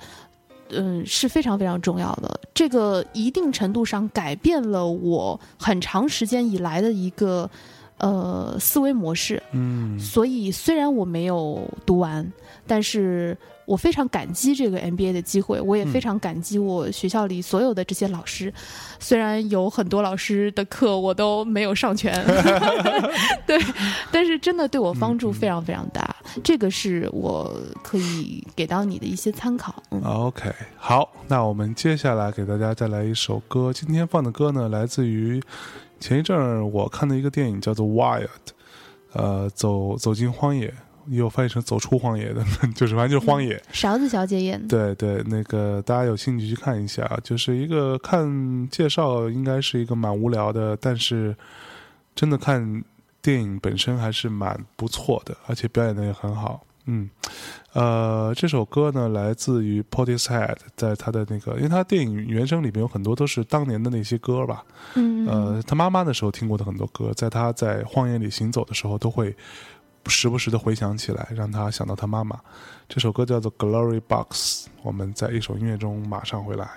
[0.72, 2.40] 嗯，是非常非常重要的。
[2.54, 7.48] 这个一定程度上改变了我很长时间以来的一个
[7.98, 9.42] 呃思维模式。
[9.52, 12.30] 嗯所以虽然我没有读完，
[12.66, 13.36] 但是
[13.70, 18.52] 我非常感激这个 MBA 的机会，我也非常感激我学校里所有的这些老师。
[18.98, 22.12] 虽然有很多老师的课我都没有上全，
[23.46, 23.56] 对，
[24.10, 26.16] 但是真的对我帮助非常非常大。
[26.42, 27.48] 这个是我
[27.80, 29.80] 可以给到你的一些参考。
[29.92, 33.72] 嗯 OK，好，那我们接下来给大家带来一首歌。
[33.72, 35.40] 今天放的歌呢，来自于
[36.00, 38.24] 前一阵儿我看的一个电影，叫做《Wild》，
[39.12, 40.74] 呃，走走进荒野，
[41.10, 42.42] 也有翻译成走出荒野的，
[42.74, 43.60] 就是反正就是荒野。
[43.72, 51.36] 勺子小姐演的，对对，那个大家有兴趣去看一下，就是一个看介绍应该是一个蛮无聊的，但是
[52.14, 52.84] 真的看
[53.20, 56.64] 电影本身还是蛮不错的，而且表演的也很好。
[56.86, 57.08] 嗯，
[57.74, 69.36] 呃，这首歌呢来自于 Portishead，在他的那个，因为他电影原声里面有很多都是当年的那些歌吧，嗯，呃，他妈妈的时候听过的很多歌，在他在荒野里行走的时候，都会
[70.08, 72.38] 时不时的回想起来，让他想到他妈妈。
[72.88, 76.68] 这首歌叫做《Glory Box》，我们在一首音乐中马上回来。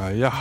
[0.00, 0.32] 哎呀，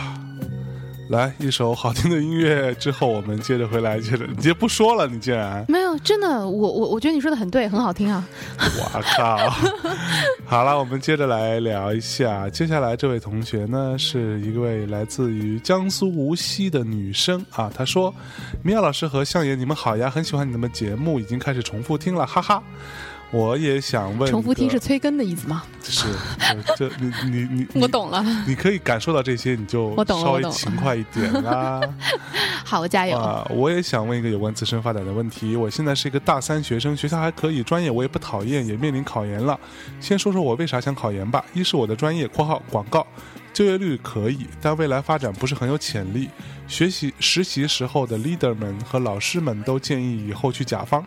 [1.10, 8.26] 来一首好听的音乐之后，我们接着回来，接着你就不说了，你竟然，没有，真的，我我我觉得你说的很对，很好听啊。
[8.58, 9.38] 我靠！
[10.46, 18.14] 好了，我们接着来聊一下，接下来这位同学呢，是一位来自于江苏无锡的女生啊，她说
[18.64, 22.64] ：“米娅老师和向爷，你们好呀，很喜欢你们节目，已经开始重复听了，哈哈。”
[23.32, 25.64] 我也想问，重复听是催更的意思吗？
[25.84, 26.08] 是，
[26.76, 31.80] 这你你你，你 我懂了，你可以感受到这些，你就我懂了稍微勤快一点啦。
[32.66, 33.18] 好，加油。
[33.18, 35.56] 啊，我也想问一个有关自身发展的问题。
[35.56, 39.60] 我现在是一个大三学生，学校还可以，专业我也不讨厌，也面临考研了。
[40.00, 41.44] 先说说我为啥想考研吧。
[41.54, 43.06] 一是我的专业（括号广告）
[43.54, 46.30] 就业率可以，但未来发展不是很有潜力。
[46.68, 51.06] 学习实习时候的 leader 们和老师们都建议以后去甲方。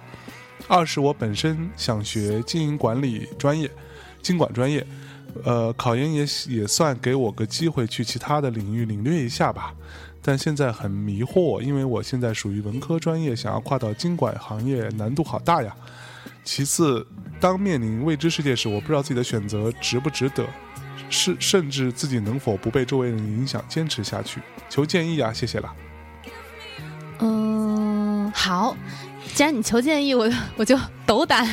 [0.69, 3.71] 二是我本身想学经营管理专业，
[4.23, 4.87] 经管专业，
[5.45, 9.75] 呃，考研也也算给我个机会去其他的领域领略一下吧。
[10.23, 15.75] 但现在很迷惑，因为我现在属于文科专业，想要跨到经管行业难度好大呀。
[16.45, 17.07] 其次，
[17.41, 20.47] 当面临未知世界时，我不知道自己的选择值不值得，
[21.11, 24.41] 是甚至自己能否不被周围人影响坚持下去。
[24.69, 25.75] 求建议啊，谢谢啦。
[27.19, 28.77] 嗯，好，
[29.35, 31.49] 既然你求建议，我我就斗胆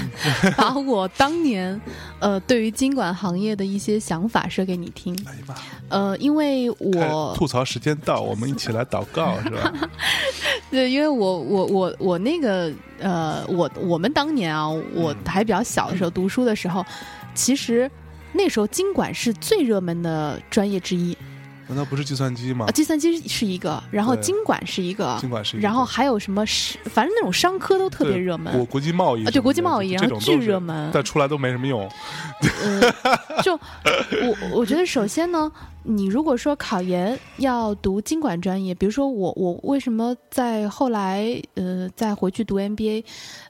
[0.57, 1.79] 把我当年
[2.19, 5.17] 呃对于经管行业的一些想法说给你听。
[5.87, 9.73] 呃，因为我吐槽时间到，我们一起来祷告是吧？
[10.69, 16.85] 对，因为我我我我那个呃，我我们当年啊，我还比较小的时候读书的时候，
[17.33, 17.89] 其实
[18.33, 21.17] 那时候经管是最热门的专业之一，
[21.69, 22.71] 难道不是计算机吗啊，？
[22.71, 28.65] 计算机是一个，然后经管是一个，经管是一个然后还有什么是，反正那种商科都特别热门国。
[28.65, 30.89] 国际贸易啊，对国际贸易，然后巨热门。
[30.91, 31.87] 但出来都没什么用。
[32.63, 35.51] 呃，就我我觉得，首先呢，
[35.83, 43.48] 你如果说考研要读经管专业，比如说我我为什么在后来呃再回去读 MBA，呃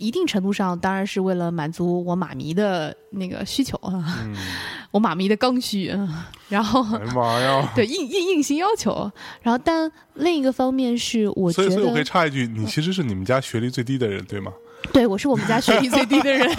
[0.00, 4.34] 一定程度上当然是为了满足我妈咪的那个需求啊，嗯，
[4.90, 6.82] 我妈咪的刚需，啊然后。
[6.96, 7.70] 哎呀妈呀！
[7.76, 9.10] 对硬硬硬性要求，
[9.42, 14.50] 然后但另一个方面是，我觉所以，所以我可以插一句，你其实是你们家学历最低的人，对吗？
[14.94, 16.50] 对我是我们家学历最低的人，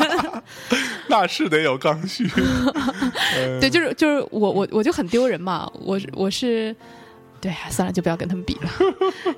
[1.09, 2.29] 那是得有刚需。
[3.35, 6.73] 呃对，就是就是我我我就很丢人嘛，我我是，
[7.41, 8.69] 对，算了，就不要跟他们比了。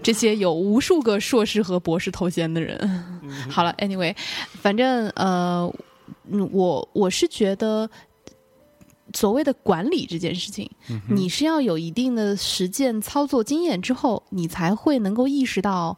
[0.04, 3.13] 这些有无数个硕士和博士头衔的人，
[3.50, 4.16] 好了，anyway，
[4.62, 5.74] 反正呃，
[6.30, 7.90] 嗯我我是觉得。
[9.16, 10.68] 所谓的管理这件事情，
[11.08, 15.96] 你是要有一定的实践操作经验之后，你才会能够意识到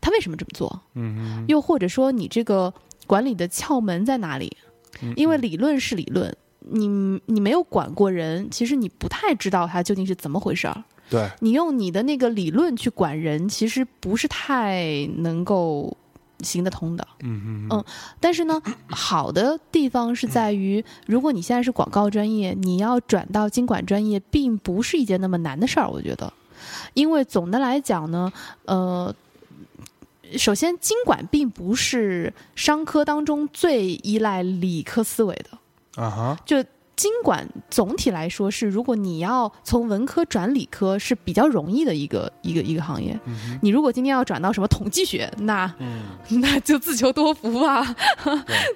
[0.00, 0.80] 他为什么这么做。
[0.94, 2.72] 嗯又或者说你这个
[3.04, 4.56] 管理的窍门在哪里？
[5.00, 6.86] 嗯因为理论是理论，你
[7.26, 10.84] 你没有管过人，其实你不太知道他究竟是怎么回事儿。
[11.10, 15.96] 对，你用你的那个理论去管人，其实不是太能够
[16.42, 17.06] 行得通的。
[17.20, 17.84] 嗯嗯嗯
[18.20, 25.88] 但是呢，好的地方是在于，如果你现在是广告专业，你要转到经管专业，并不是一件那么难的事儿。
[25.88, 26.32] 我觉得，
[26.94, 28.32] 因为总的来讲呢，
[28.64, 29.14] 呃。
[30.38, 36.02] 首先，经管并不是商科当中最依赖理科思维的。
[36.02, 36.64] 啊哈，就
[36.94, 43.18] 经管总体来说是，如果你要从文科转理科是比较容易的一个一个一个行业。
[43.26, 46.02] 嗯你如果今天要转到什么统计学，那嗯，
[46.40, 47.94] 那就自求多福 吧。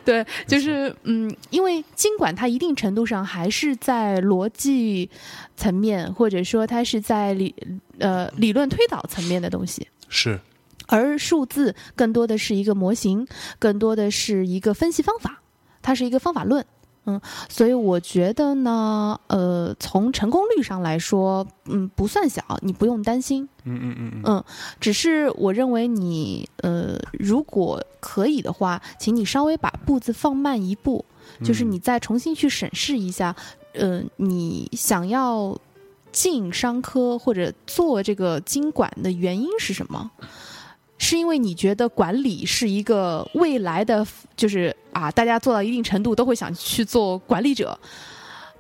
[0.04, 5.10] 对对，就是嗯，因为经管它一定程度上还是在逻辑
[5.56, 7.54] 层面，或者说它是在理
[7.98, 9.86] 呃理论推导层面的东西。
[10.08, 10.40] 是，
[10.86, 13.26] 而数字更多的是一个模型，
[13.58, 15.42] 更多的是一个分析方法，
[15.82, 16.64] 它是一个方法论。
[17.07, 23.48] 嗯，所以我觉得呢，呃，从成功率上来说，嗯，不算小，你不用担心。
[23.64, 24.44] 嗯嗯嗯嗯，嗯，
[24.80, 31.04] 只是我认为你，呃，如果可以的话，请你稍微把步子放慢一步，
[31.44, 33.34] 就是嗯你再重新去审视一下，
[33.74, 35.57] 呃，你想要
[36.11, 40.11] 进商科或者做这个经管的原因是什么？
[40.99, 47.78] 是因为你觉得管理是一个未来的，就是啊，大家做到一定程度都会想去做管理者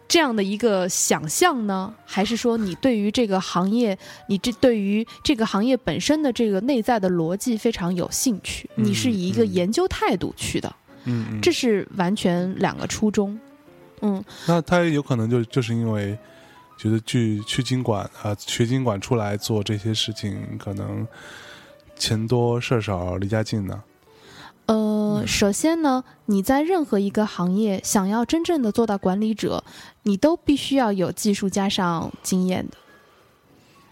[0.08, 1.92] 这样的一个想象呢？
[2.04, 8.68] 还是说你对于这个行业，你这对于这个行业本身的这个内在的逻辑非常有兴趣？
[8.76, 10.72] 嗯你是以一个嗯研究态度去的，
[11.04, 13.36] 嗯嗯，这是完全两个初衷。
[14.02, 16.16] 嗯，那他有可能就就是因为
[16.78, 21.04] 觉得去去经管啊、学经管出来做这些事情，可能
[21.98, 23.82] 钱多事儿少，离家近呢。
[24.66, 29.62] 呃，首先呢，你在任何一个行业想要真正的做到管理者，
[30.02, 32.76] 你都必须要有技术加上经验的，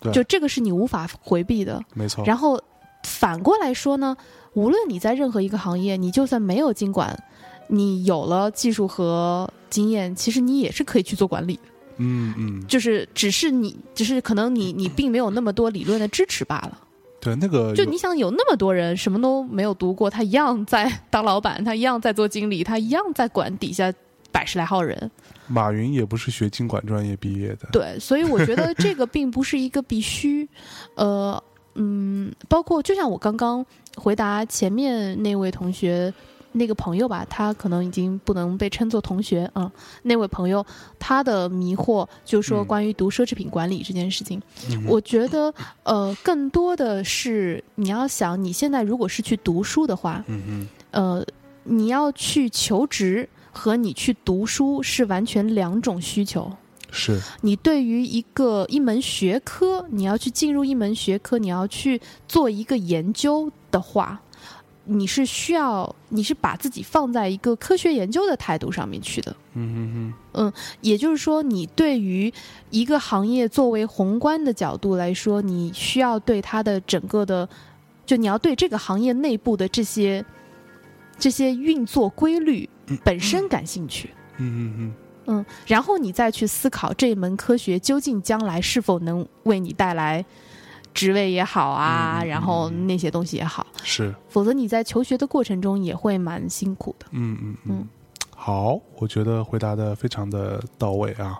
[0.00, 1.80] 对就这个是你无法回避的。
[1.94, 2.60] 没错，然后
[3.04, 4.16] 反过来说呢，
[4.54, 7.16] 无论你在任何一个行业，你就算没有经管，
[7.68, 11.62] 你有了技术和经验，其实你也是可以去做管理的。
[11.98, 16.80] 嗯嗯，就是只是你，只是可能你你并没有那么多理论的支持罢了。
[17.24, 23.92] 对，那个就你想有那么多人什么都没有读过，他一样在 当老板，他一样在做经理，他一样在管底下
[24.30, 25.10] 百十来号人。
[25.48, 30.48] 马云也不是学经管专业毕业的，对，所以我觉得这个并不是一个必须。
[30.94, 31.42] 呃，
[31.74, 33.64] 嗯，包括就像我刚刚
[33.96, 36.12] 回答前面那位同学。
[36.56, 39.70] 那个朋友吧，他可能已经不能被称作同学啊、
[40.02, 40.64] 那位朋友，
[40.98, 42.66] 他的迷惑就是说嗯。
[42.66, 44.40] 关于读奢侈品管理这件事情，
[44.70, 44.84] 嗯。
[44.86, 45.52] 我觉得，
[45.82, 51.26] 呃，更多的是你要想，你现在如果是去读书的话，嗯呃，
[51.64, 56.50] 你要去求职和你去读书是完全两种需求。
[56.90, 57.20] 是。
[57.40, 64.20] 你对于一个一门学科，你要去进入一门学科，你要去做一个研究的话，
[64.84, 69.34] 你是需要，你是把自己放在一个科学研究的态度上面去的。
[69.54, 72.32] 嗯哼也就是说，你对于
[72.70, 77.48] 一个行业作为宏观的角度来说，你需要对它的整个的，
[78.04, 80.24] 就你要对这个行业内部的这些
[81.18, 82.68] 这些运作规律
[83.02, 84.10] 本身感兴趣。
[84.38, 84.94] 嗯，嗯嗯
[85.26, 90.22] 嗯，然后你再去思考这门科学究竟将来是否能为你带来
[90.94, 92.86] 职位也好啊，然后嗯。
[92.86, 97.06] 那些东西也好，嗯，是，否则你在求学的过程中也会蛮辛苦的。
[97.10, 97.78] 嗯嗯嗯。
[97.80, 97.88] 嗯。
[98.36, 101.38] 好，我觉得回答的非常的到位啊。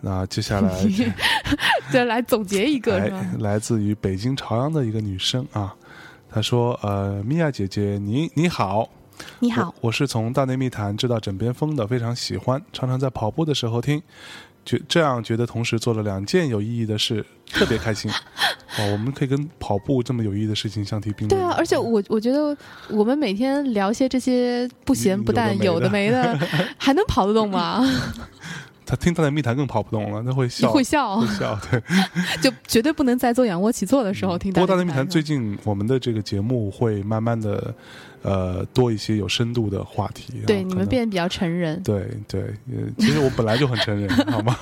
[0.00, 0.72] 那接下来
[1.92, 3.10] 再来总结一个
[3.40, 5.74] 来自于北京朝阳的一个女生啊，
[6.30, 8.88] 她说：“呃，米娅姐姐，你你好，
[9.40, 14.00] 你好，我，我是从大内密谈知道枕边风的，非常喜欢，常常在跑步的时候听，
[14.68, 18.10] 觉这样觉得同时做了两件有意义的事， 特别开心。
[18.78, 21.40] 哦，我们可以跟跑步这么有意义的事情相提并论。
[21.40, 22.54] 对啊，而且我我觉得
[22.90, 26.38] 我们每天聊些这些不咸不淡、有的没的，
[26.76, 27.82] 还能跑得动吗？
[28.90, 31.82] 他听大内密谈更跑不动了，他会笑，会笑会，笑，对。
[32.40, 37.74] 就绝对不能在做仰卧起坐的时候 听不过大内内密谈最近我们的这个节目会慢慢的，
[38.22, 40.40] 呃，多一些有深度的话题。
[40.46, 44.56] 对你们变得比较成人，对对，呃，其实我本来就很成人， 好吗？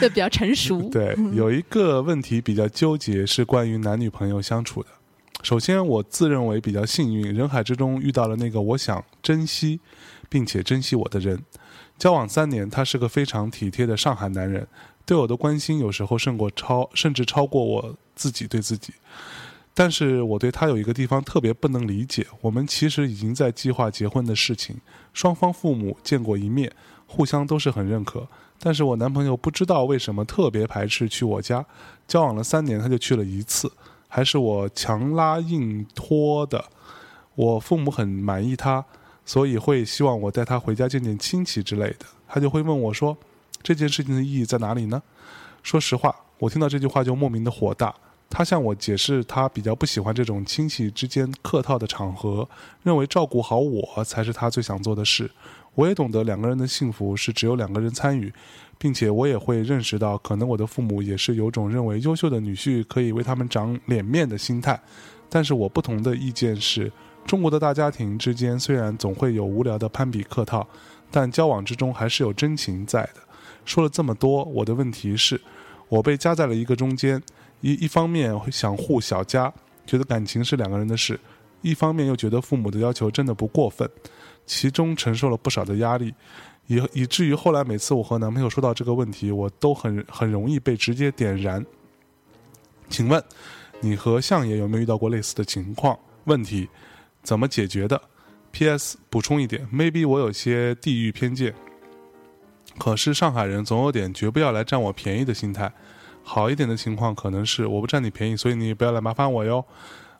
[0.00, 0.88] 对比较成熟。
[0.90, 4.88] 对，有一个问题比较纠结，是关于男女朋友相处的。
[5.44, 9.78] 首先，我自认为比较幸运，人海之中遇到了那个我想珍惜
[10.28, 11.40] 并且珍惜我的人。
[12.00, 14.66] 交往三年，他是个非常体贴的上海男人，
[15.04, 18.94] 对我的关心有时候胜过超，甚至超过我自己对自己。
[19.74, 24.78] 但是我对他有一个地方特别不能理解，我们其实已经在计划结婚的事情，
[25.12, 26.72] 双方父母见过一面，
[27.06, 28.26] 互相都是很认可。
[28.58, 31.66] 但是我男朋友不知道为什么特别排斥去我家，
[32.08, 33.70] 交往了三年他就去了一次，
[34.08, 36.64] 还是我强拉硬拖的。
[37.34, 38.82] 我父母很满意他，
[39.24, 42.06] 所以会希望我带他回家见见亲戚之类的。
[42.28, 43.16] 他就会问我说
[43.62, 45.02] ：“这件事情的意义在哪里呢？”
[45.62, 47.94] 说实话，我听到这句话就莫名的火大。
[48.28, 52.48] 他向我解释，他比较不喜欢这种亲戚之间客套的场合，
[52.84, 55.28] 认为照顾好我才是他最想做的事。
[55.74, 58.32] 我也懂得两个人的幸福是只有两个人参与，
[58.78, 64.80] 并且我也会认识到，可能我的父母也是有种认为优秀的女婿可以为他们长脸面的心态。
[65.28, 66.90] 但是我不同的意见是，
[67.26, 70.66] 中国的大家庭之间虽然总会有无聊的攀比客套，
[71.10, 73.16] 但交往之中还是有真情在的。
[73.64, 75.40] 说了这么多，我的问题是，
[75.88, 77.22] 我被夹在了一个中间，
[77.60, 79.52] 一一方面想护小家，
[79.86, 81.14] 觉得感情是两个人的事；
[81.62, 83.88] 一方面又觉得父母的要求真的不过分，
[84.44, 86.12] 其中承受了不少的压力，
[86.66, 91.64] 以以至于后来每次我和男朋友说到这个问题，我都很很容易被直接点燃。
[92.88, 93.22] 请问，
[93.80, 95.96] 你和相爷有没有遇到过类似的情况？
[96.24, 96.68] 问题
[97.22, 98.00] 怎么解决的
[98.52, 98.98] ？P.S.
[99.08, 101.54] 补充一点，maybe 我有些地域偏见。
[102.78, 105.72] 可是上海人总有点绝不要来占我便宜的心态。
[106.22, 109.64] 好一点的情况可能是我不占你便宜，所以你不要来麻烦我哟。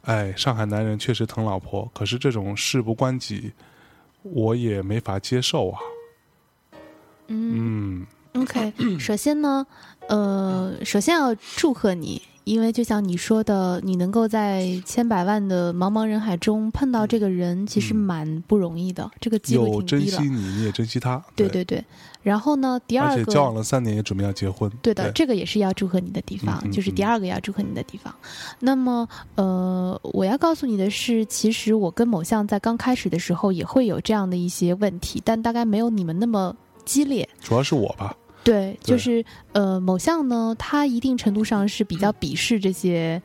[0.02, 3.52] 哎，上海男人确实疼老婆，可是这种事不关己，
[4.22, 5.78] 我也没法接受啊。
[7.28, 9.66] 嗯 OK，首先呢，
[10.08, 20.16] 呃，首先要祝贺你，因为就像你说的，你能够在千百万的茫茫人海中碰到这个人，其实嗯蛮不容易的，这个机会有挺低了。
[20.16, 21.22] 珍惜你，你也珍惜他。
[21.36, 21.84] 对对对，
[22.22, 24.70] 然后呢，第二个而且交往了三年，也准备要结婚。
[24.82, 28.12] 对的，这个也是要祝贺你的地方，就是第二个要祝贺你的地方。
[28.58, 37.28] 那么，呃，我要告诉你的是，其实我跟某项在刚开始的时候也会有这样的一些问题，但大概没有你们那么激烈。
[37.40, 38.16] 主要是我吧。
[38.50, 43.22] 对，就是呃，某项呢，他一定程度上是比较鄙视这些，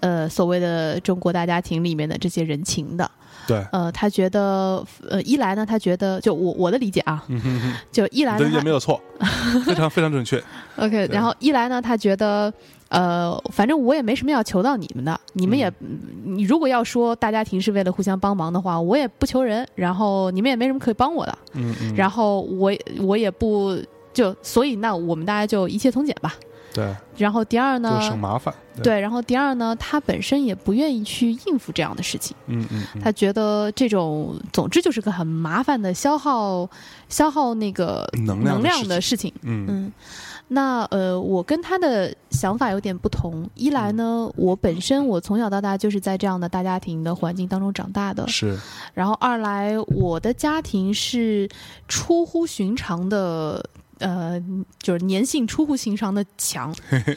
[0.00, 3.10] 呃，所谓的中国大家庭里面的这些人情的。
[3.46, 9.00] 对，呃，他觉得，呃，一来呢，他觉得，就我我的理解啊，嗯哼哼，就一来呢，他你的理解没有错，
[9.64, 10.42] 非常非常准确。
[10.76, 12.52] OK，然后一来呢，他觉得，
[12.88, 15.98] 呃，反正我也没什么要求到你们的，你们也，嗯
[16.36, 23.78] 你如果要说大家庭是为了互相帮忙的话，我也不求人，然后你们也没什么可以帮我的，嗯嗯，然后我也我也不
[24.16, 26.34] 就，所以那我们大家就一切从简吧。
[26.72, 28.54] 对，然后第二就省呢，麻烦。
[28.82, 36.68] 对，然后第二呢，他本身也不愿意去应付这样的事情，嗯嗯嗯，他觉得这种，总之就是个很麻烦的消耗
[37.08, 39.32] 消耗那个能量的能量事的事情。
[39.42, 39.66] 嗯。
[39.68, 39.92] 嗯，
[40.48, 43.48] 那呃，我跟他的想法有点不同。
[43.54, 48.58] 一来呢，我本身我从小到大就是在这样的大家庭的环境当中长大的，是，
[48.92, 51.48] 然后二来我的家庭是
[51.88, 53.64] 出乎寻常的，
[53.98, 54.42] 呃，
[54.80, 56.74] 就是粘性出乎寻常的强。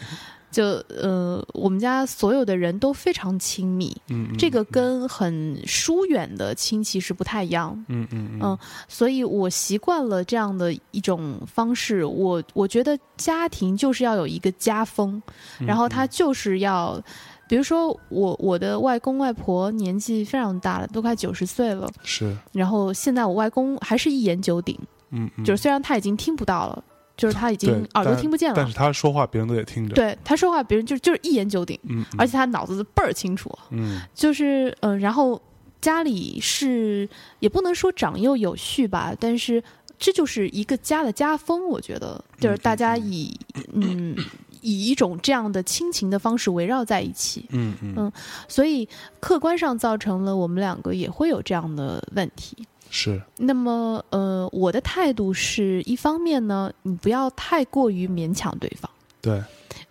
[0.52, 3.96] 就呃，我们家所有的人都非常亲密，
[4.36, 7.86] 这个跟很疏远的亲戚是不太一样。
[7.88, 8.58] 嗯嗯嗯
[8.88, 12.04] 所以我习惯了这样的一种方式。
[12.04, 15.22] 我我觉得家庭就是要有一个家风，
[15.60, 17.00] 嗯然后他就是要，
[17.48, 24.76] 比如说我我的外公外婆年纪非常大了，都快九十岁了，是，然后现在我外公还是一言九鼎，
[25.12, 26.84] 嗯嗯，就是虽然他已经听不到了，
[27.18, 28.56] 就是他已经耳朵听不见了。
[28.56, 32.06] 但是，他说话别人都得听着。，对他说话别人就就是一言九鼎，嗯，嗯。
[32.18, 34.02] 而且他脑子倍儿清楚，嗯。
[34.14, 35.42] 就是嗯、呃然后
[35.82, 37.08] 家里是
[37.40, 39.64] 也不能说长幼有序吧，但是
[39.98, 43.34] 这就是一个家的家风，我觉得就是大家以
[43.74, 44.16] 嗯
[44.62, 47.94] 以一种这样的亲情的方式围绕在一起，嗯嗯。
[47.98, 48.12] 嗯
[48.48, 48.88] 所以
[49.22, 52.58] 客观上造成了我们两个也会有这样的问题。
[52.90, 58.90] 是，那么，呃，我的态度是一方面呢，你不要太过于勉强对方，
[59.22, 59.44] 对，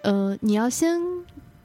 [0.02, 1.00] 呃，你要先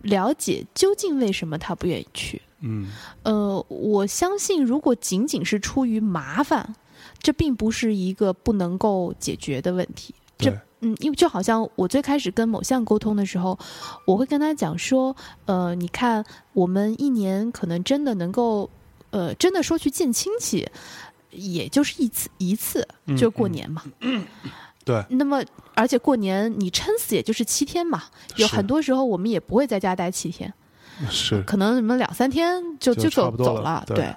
[0.01, 2.41] 了解究竟为什么他不愿意去。
[2.61, 2.91] 嗯。
[3.23, 6.75] 呃，我相信，如果仅仅是出于麻烦，
[7.19, 10.13] 这并不是一个不能够解决的问题。
[10.37, 13.57] 这，嗯，因为就好像我最开始跟某项沟通的时候，
[14.05, 15.15] 我会跟他讲说，
[15.45, 16.23] 呃，你看，
[16.53, 18.69] 我们一年可能真的能够，
[19.11, 20.67] 呃，真的说去见亲戚，
[21.33, 23.83] 也就是一次一次，嗯就过年嘛。
[24.85, 25.41] 对，那么，
[25.75, 28.03] 而且过年你撑死也就是七天嘛，
[28.35, 30.53] 有很多时候我们也不会在家待七天。
[31.09, 34.13] 是，可能你们两三天就就走走了，对。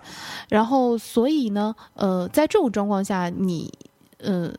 [0.49, 3.73] 然后所以呢，呃，在这种状况下，你
[4.19, 4.53] 呃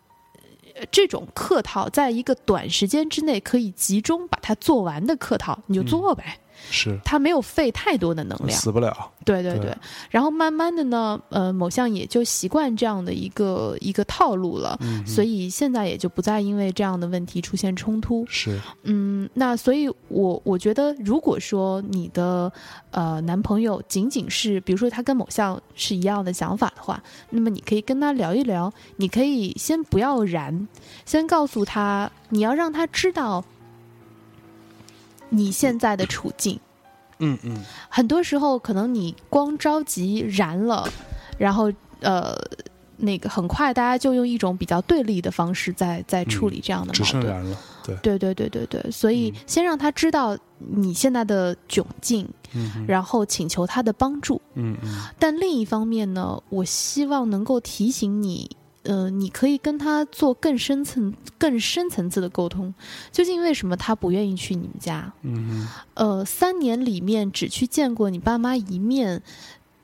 [0.89, 6.39] 这种客套，在一个短时间之内可以集中把它做完的客套，你就做呗，
[6.69, 8.51] 是，它没有费太多的能量。
[8.51, 9.11] 死不了。
[9.25, 9.77] 对对对对，
[10.09, 18.25] 然后慢慢的呢，呃，某项也就习惯这样的一个一个套路了，嗯，所以现在也就不再因为这样的问题出现冲突。
[18.29, 22.49] 是，嗯，那所以我，我觉得，如果说你的
[22.91, 30.67] 呃男朋友仅仅是，比如说他跟某项是一样的想法的话，那么你可以跟他聊一聊，你可以先不要燃，
[31.05, 33.43] 先告诉他，你要让他知道
[35.29, 36.59] 你现在的处境。
[37.19, 40.87] 嗯嗯很多时候，可能你光着急燃了，
[41.37, 41.71] 然后
[42.01, 42.35] 呃。
[42.99, 47.43] 那个很快，大家就用一种比较对立的方式在在处理这样的只矛盾。
[47.47, 47.57] 了。
[47.85, 54.41] 对，对对对对对，所以嗯先让他知道你现在的窘境，嗯嗯然后请求他的帮助。
[54.55, 58.49] 嗯嗯但另一方面呢，我希望能够提醒你，
[58.87, 62.73] 呃，你可以跟他做更深层、更深层次的沟通。
[63.11, 65.13] 究竟为什么他不愿意去你们家？
[65.21, 69.21] 嗯呃，三年里面只去见过你爸妈一面，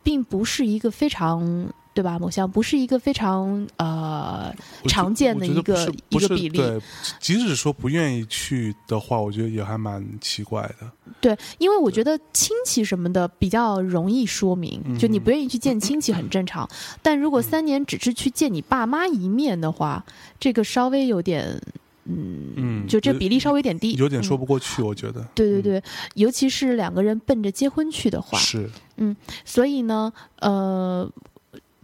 [0.02, 2.18] 并不是一个非常对吧？
[2.18, 4.54] 某项不是一个非常呃
[4.88, 6.58] 常见的一个一个比例。
[6.58, 6.82] 对，
[7.20, 10.92] 即使说不愿意去的话，我觉得也还蛮奇怪的。
[11.22, 16.68] 对，因为我觉得亲戚什么的比较容易说明，嗯就你不愿意去见亲戚很正常。
[17.02, 20.04] 但如果三年只是去见你爸妈一面的话，
[20.40, 21.62] 这个稍微有点，
[22.06, 25.22] 嗯，嗯，就这比例稍微有点低，有点说嗯不过去，我觉得。
[25.22, 25.84] 嗯对对对，
[26.16, 29.16] 尤其是两个人奔着结婚去的话，是嗯，
[29.46, 31.10] 所以呢，呃，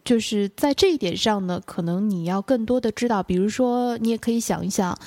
[0.09, 4.97] 就是在这一点上呢，可能你要更多的知道，比如说，你也可以想一想，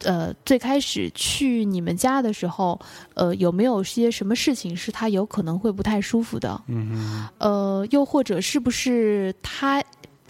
[0.00, 2.76] 呃，最开始去你们家的时候，
[3.14, 6.60] 呃，有没有些什么事情是他有可能会不太舒服的？
[7.38, 9.80] 呃，又或者是不是他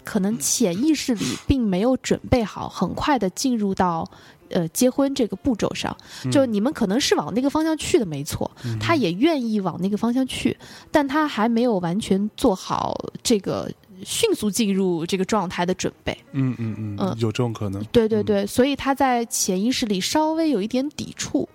[0.03, 4.07] 可能潜意识里并没有准备好，很快的进入到。
[4.51, 5.95] 呃，结婚这个步骤上，
[6.31, 10.57] 就嗯你们可能是往那个方向去的，没错，嗯他也愿意往那个方向去，
[10.91, 13.71] 但他还没有完全做好这个
[14.03, 16.17] 迅速进入这个状态的准备。
[16.31, 17.81] 嗯嗯嗯嗯有这种可能。
[17.81, 21.47] 嗯对对对，所以他在潜意识里稍微有一点抵触，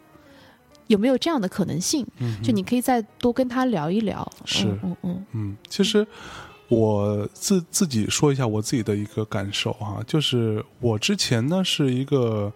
[0.88, 2.07] 有没有这样的可能性？
[2.18, 4.30] 嗯，就你可以再多跟他聊一聊。
[4.45, 6.07] 是嗯嗯嗯嗯，其实
[6.68, 12.53] 我自自己说一下我自己的一个感受哈、就是我之前呢是一个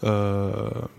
[0.00, 0.90] 呃，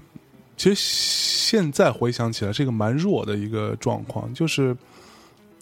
[0.55, 4.75] 其实现在回想起来是一个蛮弱的一个状况，就是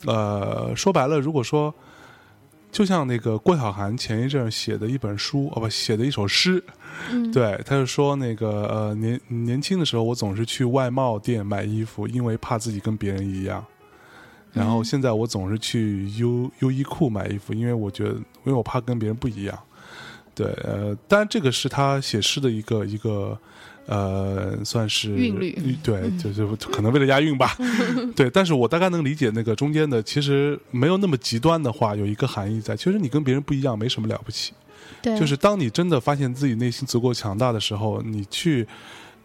[0.05, 1.73] 呃，说白了，如果说。
[2.76, 6.61] 就像那个郭晓涵前一阵写的一本书，哦不，写的一首诗，
[7.09, 13.65] 嗯，对，他就说那个呃年年轻的时候，我总是去外贸店买衣服，因为怕自己跟别人一样。
[14.51, 19.57] 然后嗯现在我总是去优优衣库买衣服，因为我觉得，因为我怕跟别人不一样。
[20.34, 23.39] 对，呃，当然这个是他写诗的一个一个
[23.88, 27.55] 呃，算是韵律对，就就是可能为了押韵吧。
[28.15, 34.53] 对，但是我大概能理解那个中间的，其实没有那么极端的话，有一个含义在，其实你跟别人不一样，没什么了不起。
[35.01, 38.67] 对，就是当你真的发现自己内心足够强大的时候，你去，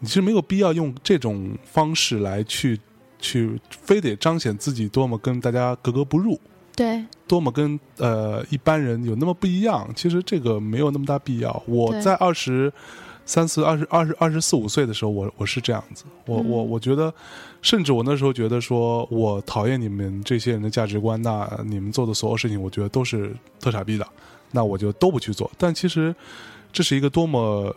[0.01, 2.79] 你是没有必要用这种方式来去
[3.19, 6.39] 去，非得彰显自己多么跟大家格格不入，
[6.77, 9.89] 对多么跟呃一般人有那么不一样。
[9.95, 11.63] 其实这个没有那么大必要。
[11.67, 12.73] 我在二十
[13.31, 16.03] 三四、二十二十二十四五岁的时候，我我是这样子。
[16.27, 17.15] 我我嗯我觉得，
[17.63, 24.05] 甚至我那时候觉得说，我讨厌你们这些人的价值观，那你们做的所有事情，我觉得都是特傻逼的，
[24.51, 25.49] 那我就都不去做。
[25.57, 26.13] 但其实
[26.73, 27.73] 这是一个多么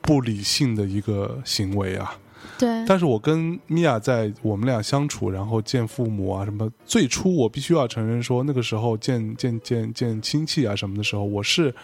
[0.00, 2.18] 不理性的一个行为啊！
[2.60, 11.74] 对，但是我跟米娅在我们俩相处，然后见父母啊什么，最初我必须要承认说，那个时候见见见见亲戚啊什么的时候，我是，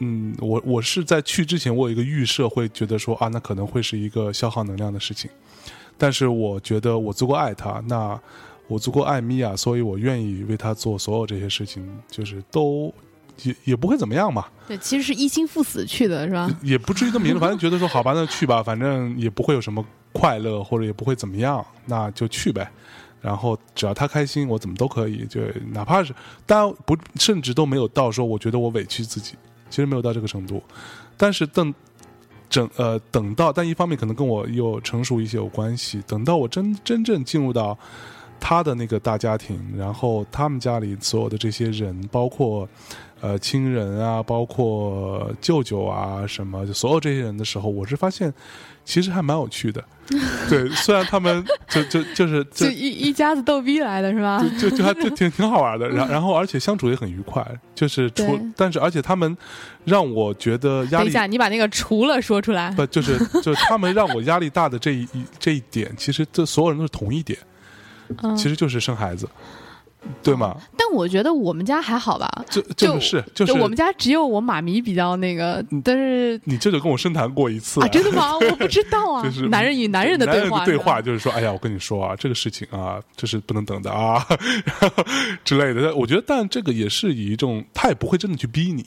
[0.00, 5.30] 嗯，我我是在去之前，我有一个预设，会觉得说啊，那可能会是一个消耗能量的事情。
[5.96, 8.20] 但是我觉得我足够爱他，那
[8.68, 12.92] 我足够爱米娅，所以我愿意为他做所有这些事情，就是都
[13.42, 14.46] 也也不会怎么样嘛。
[14.66, 16.50] 对，其实是一心赴死去的，是吧？
[16.62, 22.68] 也不至于这么严重，反正觉得说好吧，那去吧，反正也不会有什么快乐，或者也不会怎么样，那就去呗。
[23.20, 25.24] 然后只要他开心，我怎么都可以。
[25.26, 25.40] 就
[25.72, 26.14] 哪怕是
[26.44, 29.34] 当然不，甚至都没有到说我觉得我委屈自己，
[29.68, 30.62] 其实没有到这个程度。
[31.16, 31.74] 但是等
[32.48, 36.02] 整呃等到，但一方面可能跟我又成熟一些有关系。
[36.06, 37.76] 等到我真真正进入到
[38.38, 42.68] 他的那个大家庭，然后他们家里所有的这些人，包括
[43.20, 48.32] 呃亲人啊，包括舅舅啊什么，就所有这些人的时候，我是发现
[48.84, 49.82] 其实还蛮有趣的。
[50.48, 54.40] 对，虽然他们就就就是 就就一一家子逗逼来的是吧？
[54.60, 57.44] 就就就还就 挺挺好玩的，然然后而且相处也很愉快，
[57.74, 59.36] 就是除但是而且他们
[59.84, 62.70] 让我觉得压力等一下，你把那个除了说出来。
[62.70, 67.36] 不就是就是他们让我压力大的这一一这一点，其实这所有人都是同一点，
[68.22, 69.28] 嗯，其实就是生孩子，
[70.22, 70.56] 对吗？
[70.76, 78.36] 但我觉得我们家还好吧，就就就是就是我们家只有我妈咪比较那个，但是你舅舅跟我深谈过一次啊，真的吗？
[78.36, 79.24] 我不知道啊。
[79.26, 84.26] 就是男人与男人的对话，对话就是说，哎呀，我跟你说啊，这个事情啊，这是不能等的啊，
[84.64, 85.04] 然 后
[85.44, 85.94] 之类的。
[85.94, 88.84] 我觉得，但这个也是以一种，他也不会真的去逼你，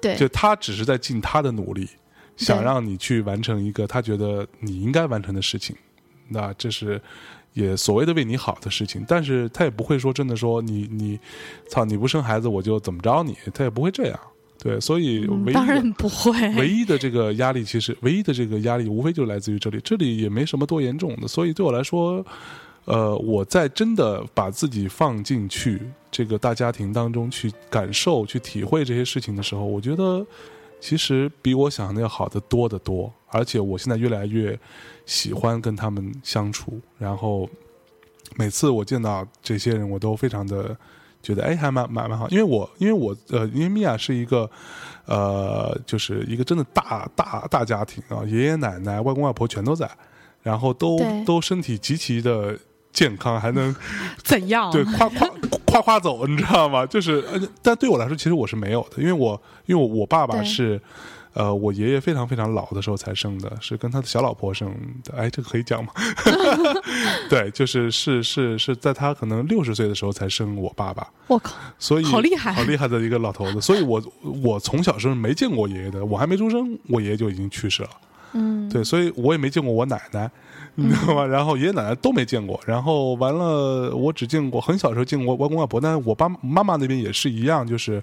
[0.00, 1.88] 对就他只是在尽他的努力，
[2.36, 5.74] 想让你去完成一个他觉得你应该完成的事情。
[6.30, 7.00] 那这是
[7.58, 11.18] 也所谓的为你好的事情，但是他也不会说真的说你你，
[11.68, 14.20] 操你不生孩子我就怎么着你，他也不会这样。
[14.60, 16.32] 对，所以嗯唯一的、当然不会。
[16.56, 22.24] 唯一的这个压力，其实唯一的这个压力，无非就来自于这里，这里也没什么多严重的，所以对我来说，
[22.84, 25.80] 呃，我在真的把自己放进去
[26.10, 30.24] 这个大家庭当中去感受、去体会这些事情的时候，我觉得
[30.80, 34.58] 其实比我想象的要好得多得多，而且我现在越来越
[35.08, 37.48] 喜欢跟他们相处，然后
[38.36, 40.76] 每次我见到这些人，我都非常的
[41.22, 44.48] 觉得哎还蛮蛮蛮好，因为我因为我呃因为米娅是一个
[45.06, 49.90] 呃就是一个真的大大大家庭啊，爷爷奶奶、外公外婆全都在，
[50.42, 52.54] 然后都都身体极其的
[52.92, 53.74] 健康，还能
[54.22, 55.26] 怎样对夸夸
[55.64, 56.84] 夸夸走，你知道吗？
[56.84, 60.78] 就是，呃但对我来说，其实我是没有的，因为我因为我我爸爸对是。
[61.34, 64.68] 呃，我爷爷非常非常老的时候才生的，是跟他的小老婆生
[65.04, 65.14] 的。
[65.16, 65.92] 哎，这个可以讲吗？
[67.30, 73.60] 对，就是是是是在他可能六十岁的时候才生我爸爸，我靠，所以好厉害好厉害的一个老头子。
[73.60, 74.02] 所以我
[74.42, 77.90] 我从小是没见过爷爷的，我还没出生，我爷爷就已经去世了。
[78.32, 80.30] 嗯，对，所以我也没见过我奶奶，
[80.80, 81.26] 你知道吗？
[81.26, 88.00] 然后爷爷奶奶都没见过，然后完了，我只见过很小时候见过外公外婆，但是我爸妈妈那边也是一样，就是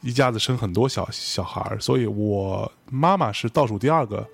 [0.00, 4.26] 一家子生很多小小孩儿，所以我妈妈是倒数第二个，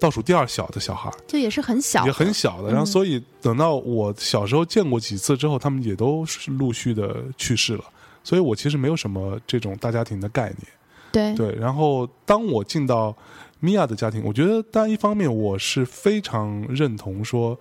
[0.00, 2.70] 倒数第二小的小孩儿，就也是很小，也很小的。
[2.70, 7.84] 然后所以等到我小时候见过几次之后，他们也都是陆续的去世了，
[8.24, 10.66] 所以我其实没有什么这种大家庭的概念。
[11.12, 13.14] 对对，然后当我进到
[13.62, 17.56] 米娅的家庭，我觉得，当然一方面我是非常认同说，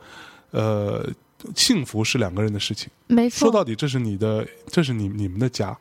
[0.50, 1.08] 呃，
[1.56, 2.90] 幸福是两个人的事情。
[3.06, 5.78] 没错，说到底，这是你的，这是你你们的家，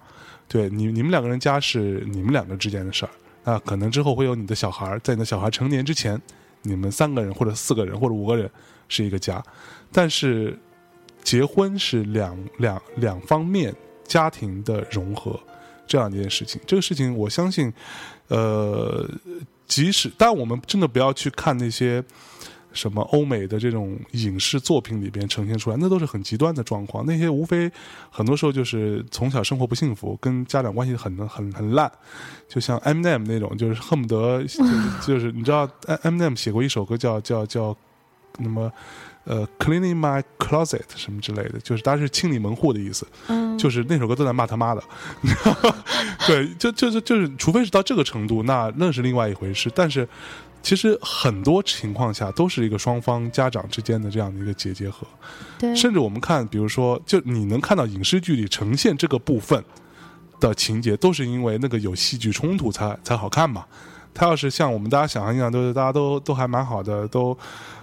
[0.46, 3.10] 对你你们两个人家是你们两个之间的事儿。
[3.44, 6.20] 那可能之后会有你的小孩儿，在你的小孩成年之前，
[6.60, 8.50] 你们三个人或者四个人或者五个人
[8.86, 9.42] 是一个家，
[9.90, 10.58] 但是
[11.22, 15.40] 结婚是两两两方面家庭的融合
[15.86, 16.60] 这样一件事情。
[16.66, 17.72] 这个事情，我相信，
[18.28, 19.08] 呃，
[19.70, 22.04] 即使但我们真的不要去看那些。
[22.72, 27.04] 什么欧美的这种影视作品里边呈现出来，那都是很极端的状况。
[27.04, 27.68] 那些无非
[28.08, 31.90] 很多时候就是从小生活不幸福，跟家长关系很很很烂，
[32.48, 34.72] 就像 mnm 那种，就是恨不得就是
[35.04, 35.68] 就是你知道
[36.04, 37.76] mnm 写过一首歌叫叫叫
[38.38, 38.72] 那么
[39.24, 43.06] 呃 Cleaning My Closet 什么之类的，就是大家是清理门户的意思。
[43.28, 44.82] 嗯，就是那首歌都在骂他妈的，
[46.26, 49.70] 对，就就是就是，除非是到这个程度，那那是另外一回事。
[49.74, 50.08] 但是，
[50.62, 55.06] 其实很多情况下都是一个双方家长之间的这样的一个结结合，
[55.58, 59.62] 对，甚至我们看，比如说，就你能看到影视剧里呈现这个部分
[60.38, 63.64] 的情节，都是因为那个有戏剧冲突才才好看嘛。
[64.12, 67.36] 他要是像我们大家想象一样，都是大家都都还蛮好的，都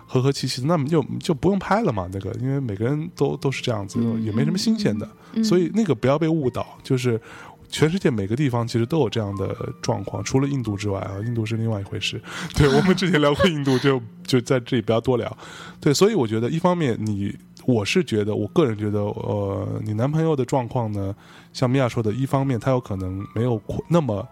[0.08, 2.10] 和和气气的，那么就就不用拍了嘛。
[2.12, 5.08] 那个，因为每个人都都是这样子，嗯也没什么新鲜的。
[5.34, 7.22] 嗯所以那个不要被误导，就是
[7.70, 12.20] 全世界每个地方其实都有这样的状况，除了印度之外啊，印度是另外一回事。
[12.55, 15.38] 对我们之前聊过印度，就就在这里不要多聊。
[15.80, 17.36] 对，所以我觉得一方面你。
[17.66, 21.14] 我是觉得，我个人觉得，呃，你男朋友的状况呢，
[21.51, 24.26] 像米娅说的，一方面他有可能没有那么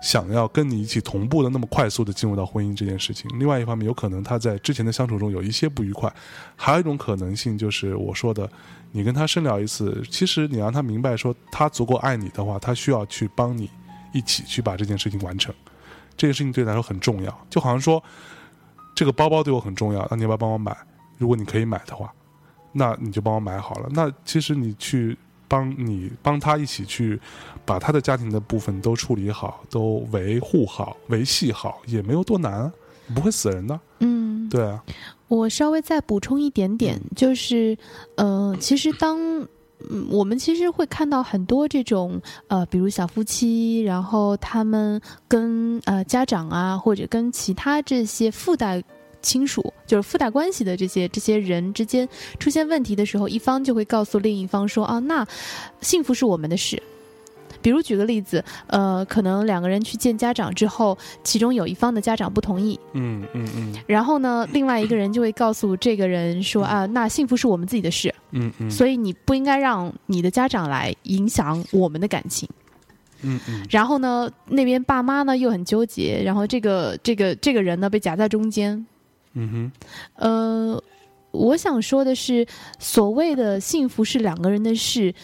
[0.00, 6.12] 想要跟你一起同步的那么快速的进入到婚姻这件事情，另外一方面，有可能他在之前的相处中有一些不愉快，
[6.56, 8.50] 还有一种可能性就是我说的，
[8.92, 13.70] 你跟他深聊一次，其实你让他明白说他足够爱你的话，他需要去帮你
[14.12, 15.54] 一起去把这件事情完成，
[16.16, 18.02] 这件事情对他来说很重要，就好像说
[18.94, 20.76] 这个包包对我很重要，那你要不要帮我买？
[21.18, 22.10] 如果你可以买的话，
[22.72, 23.88] 那你就帮我买好了。
[23.92, 25.18] 那其实你去
[25.50, 27.20] 帮你帮他一起去
[27.66, 32.72] 把他的家庭的部分都处理好，都维护好、维系好，也没有多难啊，
[33.12, 33.80] 不会死人的。
[33.98, 34.80] 嗯，对啊，
[35.26, 37.76] 我稍微再补充一点点，就是
[38.14, 39.18] 呃，其实当
[39.90, 48.80] 嗯，我们其实会看到很多这种呃，比如小夫妻，然后他们跟呃家长啊，或者跟其他这些附带
[49.22, 52.08] 亲属，就是附带关系的这些这些人之间
[52.38, 55.26] 出现问题的时候，一方就会告诉另一方说啊，那
[55.80, 56.82] 幸福是我们的事。
[57.62, 72.48] 比如举个例子，呃，可能两个人去见家长之后，其中有一方的家长不同意，嗯嗯嗯然后呢，另外一个人就会告诉这个人说啊，那幸福是我们自己的事，嗯嗯，所以你不应该让你的家长来影响我们的感情。
[73.22, 78.86] 嗯嗯然后呢，那边爸妈呢又很纠结，然后这个这个这个人呢被夹在中间。
[79.34, 79.72] 嗯哼，
[80.14, 80.82] 呃，
[81.30, 82.46] 我想说的是，
[82.78, 85.14] 所谓的幸福是两个人的事。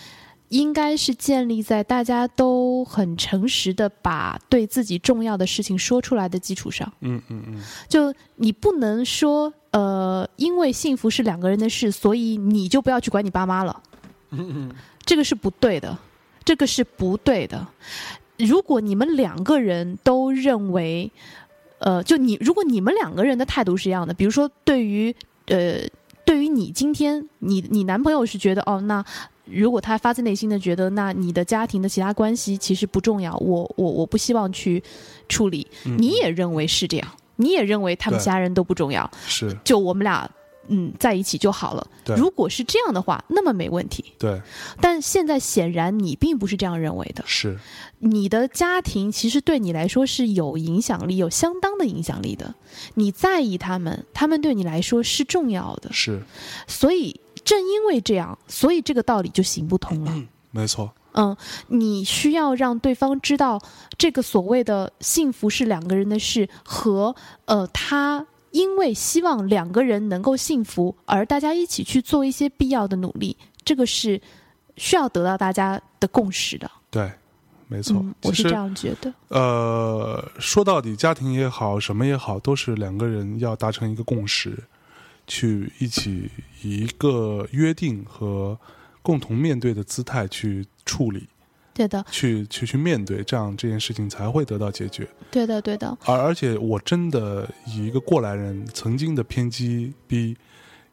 [0.51, 6.91] 应该是建立在大家都很诚实的把对自己重要的事情说出来的基础上。
[7.01, 13.83] 嗯嗯嗯就你不能说，呃，因为幸福是两个人的事，所以你就不要去管你爸妈了。
[14.31, 14.73] 嗯嗯
[15.05, 15.99] 这个是不对的，
[16.45, 17.67] 这个是不对的。
[18.37, 21.11] 如果你们两个人都认为，
[21.79, 25.15] 呃，就你如果你们两个人的态度是一样的，比如说对于
[25.47, 25.81] 呃，
[26.25, 29.05] 对于你今天你你男朋友是觉得哦，那
[29.45, 34.83] 如果他发自内心的觉得，那你的家庭的其他关系其实不重要，我我我不希望去
[35.29, 39.57] 处理，嗯，你也认为是这样，你也认为他们对家人都不重要，是。
[39.63, 40.29] 就我们俩
[40.69, 41.87] 嗯在一起就好了。
[42.17, 44.05] 如果是这样的话，那么没问题。
[44.19, 44.41] 对，
[44.81, 47.59] 但现在显然你并不是这样认为的，是
[47.99, 52.55] 你的家庭其实对你来说是有影响力、有相当的影响力的。
[52.95, 56.23] 你在意他们，他们对你来说是重要的，是，
[56.67, 60.15] 所以正因为这样，所以这个道理就行不通了。
[60.51, 61.37] 没错，嗯，
[61.69, 63.61] 你需要让对方知道，
[63.99, 67.15] 这个所谓的幸福是两个人的事，和
[67.47, 68.27] 呃，他
[68.57, 74.19] 因为希望两个人能够幸福，而大家一起去做一些必要的努力，这个是
[74.79, 76.71] 需要得到大家的共识的。
[76.91, 77.13] 对，
[77.69, 77.99] 没错。
[77.99, 79.13] 嗯，我是这样觉得。
[79.29, 84.57] 呃，说到底，家庭也好，什么也好，都是两个人要达成一个共识，
[85.27, 86.31] 去一起
[86.63, 88.59] 以一个约定和
[89.03, 91.29] 共同面对的姿态去处理，
[91.77, 95.07] 对的，去去去面对，这样这件事情才会得到解决。
[95.31, 95.87] 对的，对的。
[96.07, 100.35] 而而且，我真的以一个过来人曾经的偏激逼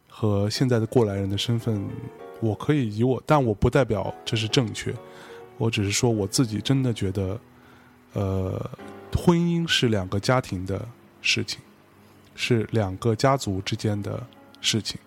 [0.09, 1.87] 和现在的过来人的身份，
[2.41, 4.93] 我可以以我，但我不代表这是正确，
[5.57, 7.39] 我只是说我自己真的觉得，
[8.11, 8.69] 呃，
[9.15, 10.85] 婚姻是两个家庭的
[11.21, 11.61] 事情，
[12.35, 14.21] 是两个家族之间的
[14.59, 14.99] 事情。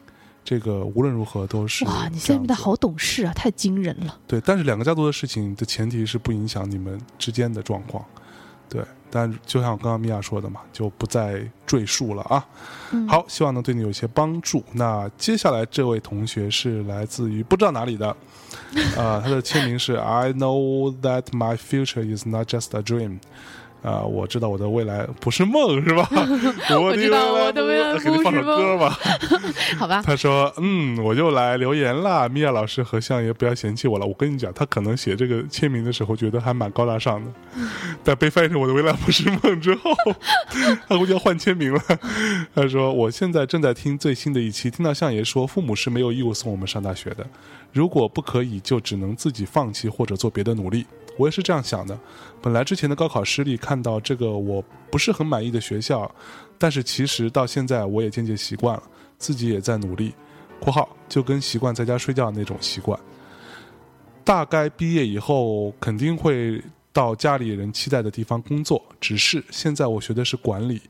[0.47, 4.17] 这个无论如何都是哇，你现在变得好懂事啊，太惊人了。
[4.29, 8.05] 对，但是两个家族的事情的前提是不影响你们之间的状况。
[8.69, 8.81] 对，
[9.11, 12.47] 但就像刚刚米娅说的嘛，就不再赘述了啊。
[12.93, 14.63] 嗯，好，希望能对你有一些帮助。
[14.73, 18.17] 那接下来这位同学是来自于不知道哪里的，
[18.97, 23.19] 呃，他的签名是 I know that my future is not just a dream。
[23.87, 26.09] 啊、我知道我的未来不是梦，是吧？
[26.83, 28.99] 我的知道我的未来不给你放首不是梦歌吧。
[29.79, 34.05] 好吧，他说：“嗯，我就来留言啦，米娅老师和相爷不要嫌弃我了。
[34.05, 37.31] 我跟你讲，他可能写这个签名的时候觉得还蛮高大上的，
[38.03, 39.95] 但被翻译成我的未来不是梦之后，
[40.89, 41.81] 他估计要换签名了。
[42.55, 47.25] 他说：我现在正在听最新的一期，听到相爷说父母是没有义务送我们上大学的，
[47.77, 50.87] 如果不可以，就只能自己放弃或者做别的努力。
[51.19, 51.99] 我也是这样想的。
[52.41, 56.11] 本来之前的高考失利，看到这个我不是很满意的学校，
[56.57, 58.83] 但是其实到现在我也渐渐习惯了，
[59.19, 60.15] 自己也在努力。
[60.59, 62.99] （括号就跟习惯在家睡觉那种习惯。）
[64.25, 66.63] 大概毕业以后肯定会
[66.95, 70.81] 到家里人期待的地方工作，只是现在我学的是管理。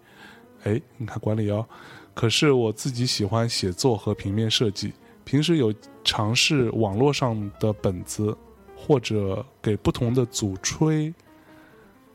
[0.62, 1.66] 哎，你看管理哦。
[2.14, 4.92] 可是我自己喜欢写作和平面设计，
[5.26, 5.74] 平时有
[6.04, 8.34] 尝试网络上的本子，
[8.76, 11.12] 或者给不同的组吹、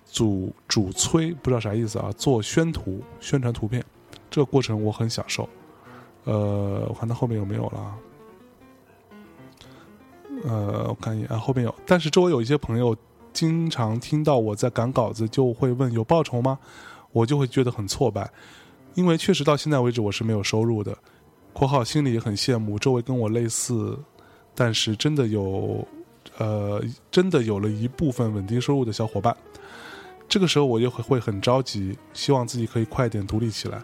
[0.05, 3.83] 组主催，不知道啥意思啊，做宣图、宣传图片，
[4.29, 5.47] 这个过程我很享受。
[6.23, 7.95] 呃，我看它后面有没有了。
[10.45, 12.95] 呃，我看一眼啊，后面有，但是周围有一些朋友
[13.33, 16.57] 经常听到我在赶稿子，就会问有报酬吗？
[17.11, 18.31] 我就会觉得很挫败，
[18.93, 20.97] 因为确实到现在为止我是没有收入的。
[21.53, 23.97] （括号心里也很羡慕周围跟我类似，
[24.55, 25.87] 但是真的有，
[26.37, 26.81] 呃，
[27.11, 29.35] 真的有了一部分稳定收入的小伙伴。
[30.27, 33.81] 这个时候我就会会很着急，希望自己可以快点独立起来。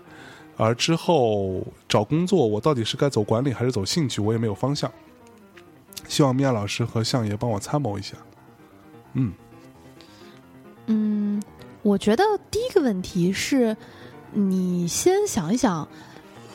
[0.55, 4.91] 而之后找工作，我到底是该走管理还是走兴趣，我也没有方向。
[6.07, 8.15] 希望米娅老师和相爷帮我参谋一下。
[9.13, 9.33] 嗯，
[10.85, 11.43] 嗯，
[11.83, 13.75] 我觉得第一个问题是，
[14.31, 15.87] 你先想一想，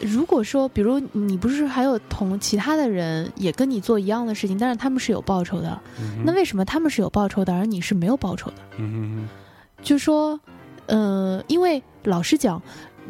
[0.02, 8.56] 如果说，比如你不是还有同其他的人也跟你做一样的事情，但是他们是有报酬的，嗯那为什么他们是有报酬的，而你是没有报酬的？
[8.78, 9.28] 嗯
[9.80, 10.38] 就说，
[10.86, 12.60] 呃，因为老实讲，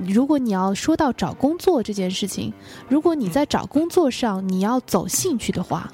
[0.06, 2.52] 如果你要说到找工作这件事情，
[2.88, 5.90] 如果你在找工作上你要走兴趣的话，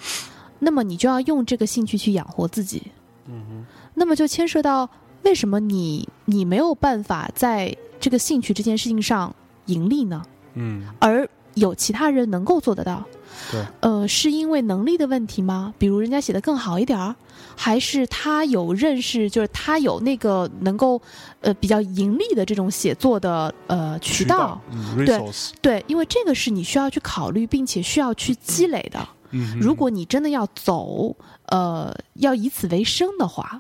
[0.59, 2.83] 那么你就要用这个兴趣去养活自己。
[3.27, 3.65] 嗯
[3.95, 4.89] 那么就牵涉到
[5.23, 9.35] 为什么你你没有办法在这个兴趣这件事情上
[9.67, 10.23] 盈利呢？
[10.59, 13.03] 嗯而有其他人能够做得到，
[13.51, 15.75] 对，呃，是因为能力的问题吗？
[15.79, 17.17] 比如人家写的更好一点儿，
[17.57, 21.01] 还是他有认识，就是他有那个能够
[21.41, 24.61] 呃比较盈利的这种写作的呃渠道？
[24.71, 25.21] 嗯对
[25.61, 29.09] 对，因为这个是你需要去考虑，并且需要去积累的。
[29.31, 31.17] 嗯，如果你真的要走，
[31.47, 33.59] 呃，要以此为生的话，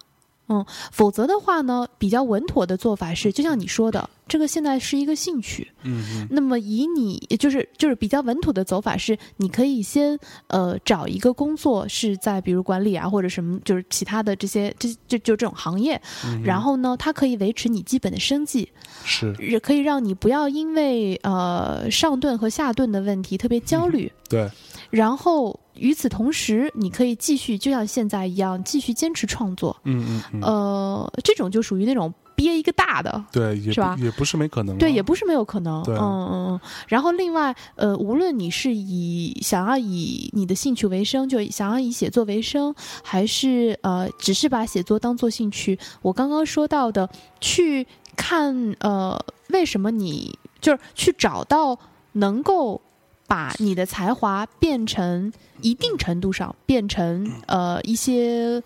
[0.48, 5.70] 嗯，否则的话呢，比较稳妥的做法是，就像你说的，这个现在是一个兴趣。
[5.82, 10.18] 嗯嗯那么以你就是就是比较稳妥的走法是，你可以先
[10.48, 18.68] 呃找一个工作是在比如管理啊或者什么就是其他的这些这就就这种行业，嗯，然后呢，它可以维持你基本的生计，
[19.04, 19.34] 是。
[19.38, 24.10] 也可以让你不要因为呃上顿和下顿的问题特别焦虑。
[24.28, 24.50] 对，
[24.90, 29.76] 然后与此同时，你可以继续就像现在一样继续坚持创作。
[29.84, 33.22] 嗯嗯嗯，呃，这种就属于那种憋一个大的。
[33.30, 34.78] 对，也是吧也不是没可能啊。
[34.78, 35.82] 对，也不是没有可能。
[35.84, 36.60] 对嗯嗯嗯。
[36.88, 47.08] 然后另外，呃，无论你是以想要以你的兴趣为生，就想要以写作为生，还是呃，只是把写作当做兴趣，我刚刚说到的，
[47.40, 47.86] 去
[48.16, 49.18] 看呃，
[49.50, 51.78] 为什么你就是去找到
[52.12, 52.80] 能够
[53.28, 58.60] 把你的才华变成一定程度上变成呃一些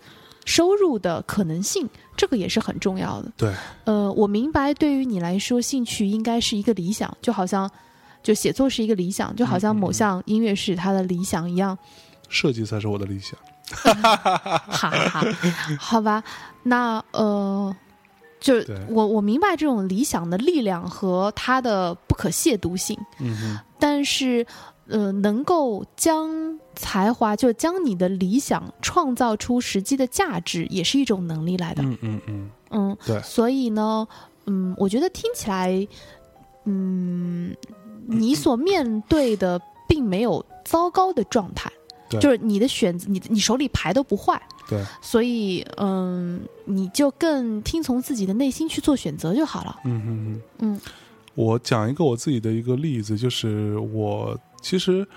[0.45, 1.87] 收入的可能性，
[2.17, 3.31] 这个也是很重要的。
[3.37, 3.53] 对，
[3.83, 7.69] 呃，我明白，对于你来说，兴趣应该是一个理想，就好像
[8.23, 11.77] 就写作是一个理想，就好像某项音乐是他的理想一样。
[12.29, 13.37] 设计才是我的理想。
[13.65, 15.25] 哈哈哈，
[15.79, 16.23] 好吧，
[16.63, 17.75] 那呃，
[18.43, 24.45] 就是我我明白这种理想的力量和它的不可亵渎性，嗯，但是
[24.87, 31.81] 呃，能够将才华就将你的理想创造出实际的价值，也是一种能力来的。
[31.83, 33.21] 嗯嗯嗯，嗯，对。
[33.21, 34.05] 所以呢，
[34.45, 35.87] 嗯，我觉得听起来，
[36.65, 37.55] 嗯，
[38.05, 41.71] 你所面对的并没有糟糕的状态，
[42.09, 42.19] 对。
[42.19, 44.41] 就是你的选择，你你手里牌都不坏，
[44.73, 49.79] 对，所以嗯，你就更听从自己的内心去做选择就好了。
[49.85, 50.41] 嗯嗯嗯。
[50.59, 50.81] 嗯
[51.35, 55.07] 我讲一个我自己的一个例子，就是我其实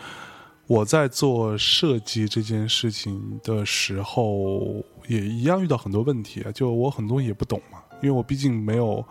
[0.67, 6.51] 我在做设计这件事情的时候，也一样遇到很多问题啊。
[6.53, 9.05] 就我很多东西也不懂嘛，因为我毕竟没有，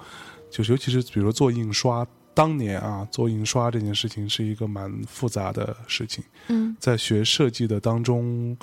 [0.49, 2.03] 就是尤其是比如做印刷，
[2.34, 8.57] 当年啊做印刷这件事情是一个蛮复杂的事情，嗯，在学设计的当中，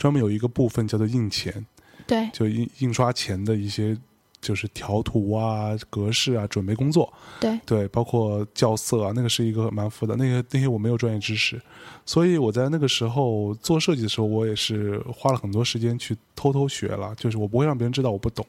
[0.00, 1.64] 专门有一个部分叫做印钱，
[2.06, 3.94] 对就印印刷前的一些
[4.40, 7.12] 就是调图啊、格式啊、准备工作。
[7.38, 11.60] 对，对，包括校色啊，那个是一个蛮复杂，那个那些我没有专业知识，
[12.06, 18.46] 所以我在那个时候做设计的时候，我也是花了很多时间去偷偷学了，就是我不会让别人知道我不懂，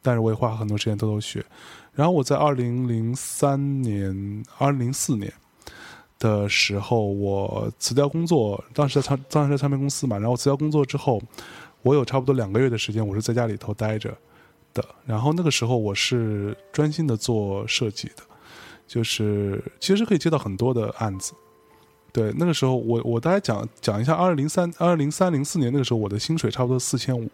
[0.00, 1.44] 但是我也花了很多时间偷偷学。
[1.92, 5.30] 然后我在二零零三年、二零零四年
[6.18, 11.22] 的时候，我辞掉工作，当时在唱当时在唱片公司嘛，然后辞掉工作之后，
[11.82, 14.16] 我有差不多两个月的时间，我是在家里头待着
[14.74, 14.84] 的。
[15.06, 18.22] 然后那个时候我是专心的做设计的，
[18.86, 21.32] 就是其实可以接到很多的案子。
[22.10, 27.30] 对，那个时候我我大概讲讲一下，二零三二零三零四年那个时候，我的薪水差不多四千五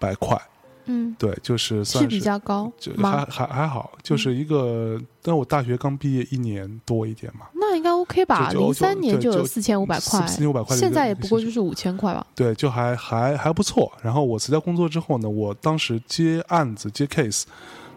[0.00, 0.40] 百块，
[0.86, 3.24] 嗯，对，就是算是比较高就还？
[3.26, 8.50] 还还好，就是一个，但我大学刚毕业一年多一点嘛，那应该 OK 吧？
[8.52, 12.26] 零三年就就有四千五百块，四千五百块的，现在也不过就是五千块吧。
[12.34, 13.90] 对，就还还还不错。
[14.02, 17.44] 然后我辞掉工作之后呢，我当时接案子接 case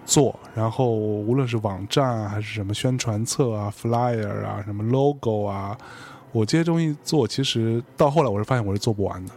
[0.05, 5.77] 做，然后无论是网站啊，还是什么宣传册啊、flyer 啊、什么 logo 啊，
[6.31, 9.33] 我这些东西做，其实到后来我是发现我是做不完的。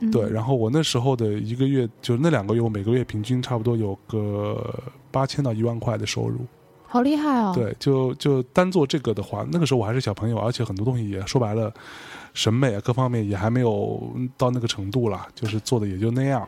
[0.00, 4.74] 嗯、对，然后我那时候的一个月，就是那两个月，我每个月平均差不多有个
[5.10, 6.40] 八千到一万块的收入。
[6.88, 7.52] 好厉害哦！
[7.54, 11.72] 对，就就单做这个的话，那个时候我还是小朋友，而且很多东西也说白了，
[12.32, 14.00] 审美啊各方面也还没有
[14.38, 16.46] 到那个程度啦，就是做的也就那样。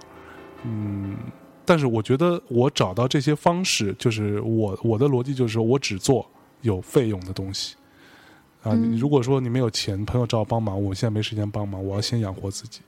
[0.62, 1.16] 嗯，
[1.64, 6.24] 但是我觉得我找到这些方式，就是我我的逻辑就是说我只做
[6.62, 7.74] 有费用的东西。
[8.62, 12.80] 啊，如果说你没有钱，朋友找我帮忙，我现在没时间帮忙，我要先养活自己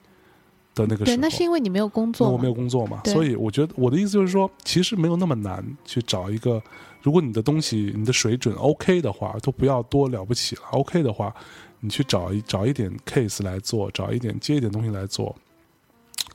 [0.80, 6.62] 的那个时对，那是因为你没有工作我没有工作嘛，所以我觉得我的意思就是说，其实没有那么难去找一个，
[7.02, 11.34] 如果你的东西你的水准 OK 的话，都不要多了不起了，OK 的话，
[11.80, 15.34] 你去找一找一点 case 来做，找一点接一点东西来做。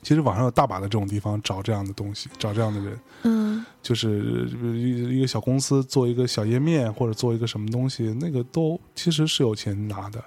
[0.02, 10.22] 其实网上有大把的这种地方找这样的东西，找这样的人，嗯，就是一一个小公司做一个小页面或者做一个什么东西，那个都其实是有钱拿的。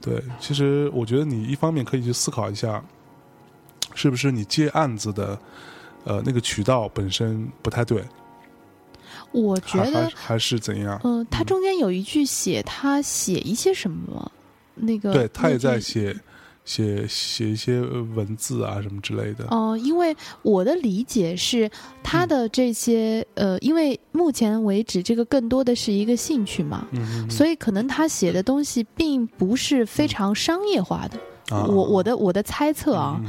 [0.00, 2.82] 对，其实我觉得你一方面可以去思考一下，
[3.94, 5.38] 是不是你接案子的
[6.04, 8.02] 呃那个渠道本身不太对，
[9.32, 11.00] 我觉得，还是怎样？
[11.04, 14.32] 嗯、他中间有一句写他写一些什么，
[14.74, 16.16] 那个对他也在写
[16.64, 19.46] 写写一些呃文字啊什么之类的。
[19.50, 21.70] 哦、因为我的理解是，
[22.02, 31.16] 他的这些、呃，因为目前为止这个更多的是一个兴趣嘛，嗯，所以可能他写的东西并不是非常商业化的。
[31.16, 33.20] 以啊我我的我的猜测啊，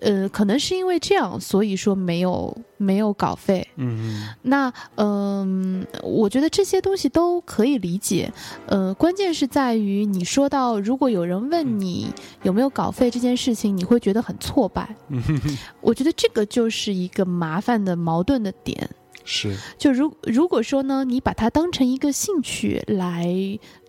[0.00, 3.66] 呃，可能是因为这样，所以说没有没有稿费。
[4.42, 8.32] 那嗯、我觉得这些东西都可以理解。
[8.66, 14.94] 呃，关键是在于你说到，如果有人问你有没有稿费这件事情，你会觉得很挫败。
[15.08, 18.90] 嗯哼哼我觉得这个就是一个麻烦的矛盾的点。
[19.22, 23.28] 是就如如果说呢，你把它当成一个兴趣来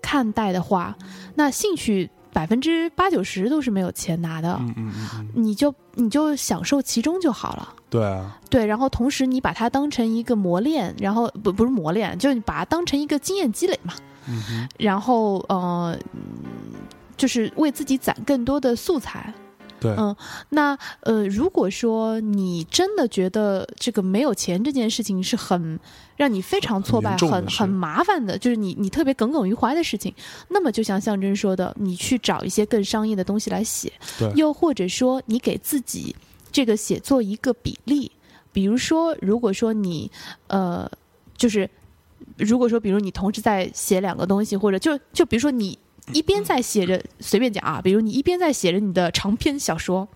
[0.02, 0.96] 看待的话，
[1.36, 7.76] 那兴趣百分之八九十都是没有钱拿的，嗯嗯嗯嗯，你就你就享受其中就好了。
[7.90, 13.94] 对啊，对，然后同时你把它当成一个磨练，然后不不是磨练，就是你把它当成一个经验积累嘛。
[14.28, 16.22] 嗯，然后呃，嗯
[17.18, 19.34] 就是为自己攒更多的素材。
[19.82, 20.16] 对，嗯
[20.50, 25.80] 那呃，如果说你真的觉得这个没有钱这件事情是很
[26.16, 30.14] 让你非常挫败、很很麻烦的，就是你你特别耿耿于怀的事情，
[30.50, 34.32] 那么就像象征说的，你去找一些更商业的东西来写，对。
[34.36, 36.16] 又或者说你给自己
[36.52, 38.12] 这个写作一个比例，
[38.54, 40.12] 比如说，如果说你
[40.46, 40.88] 呃，
[41.36, 41.68] 就是
[42.38, 45.78] 如果说，比如你同时在写两个东西，或者就就比如说你
[46.14, 50.08] 一边在写着，随便讲啊，比如你一边在写着你的长篇小说，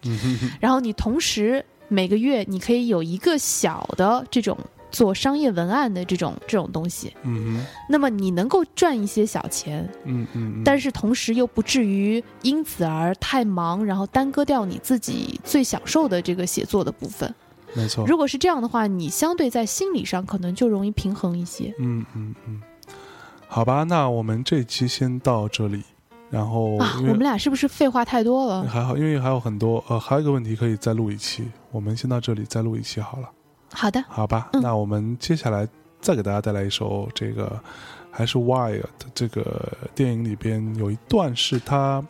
[0.59, 4.57] 然后你同时每个月你可以有一个小的这种
[4.91, 17.33] 做商业文案的这种这种东西，嗯哼，那么你能够赚一些小钱，嗯嗯嗯，但是同时又不至于因此而太忙，然后耽搁掉你自己最享受的这个写作的部分。
[17.73, 21.73] 没错，如果是这样的话，你相对在心理上可能就容易平衡一些。
[21.77, 22.61] 嗯嗯嗯，
[23.55, 25.81] 好吧，那我们这期先到这里，
[26.29, 28.67] 然后啊，我们俩是不是废话太多了？
[28.67, 33.29] 还好，因为还有很多呃，还有一个问题可以再录一期，我们先到这里再录一期好了，
[33.71, 34.49] 好的，好吧？
[34.51, 35.65] 嗯那我们接下来
[36.01, 37.57] 再给大家带来一首这个
[38.11, 38.83] 还是 Wild
[39.13, 42.03] 这个电影里边有一段是他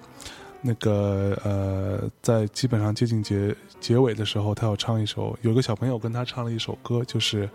[0.61, 7.47] 那个呃，在基本上接近结结尾的时候，他要唱一首，有个小朋友跟他唱了一首歌，就是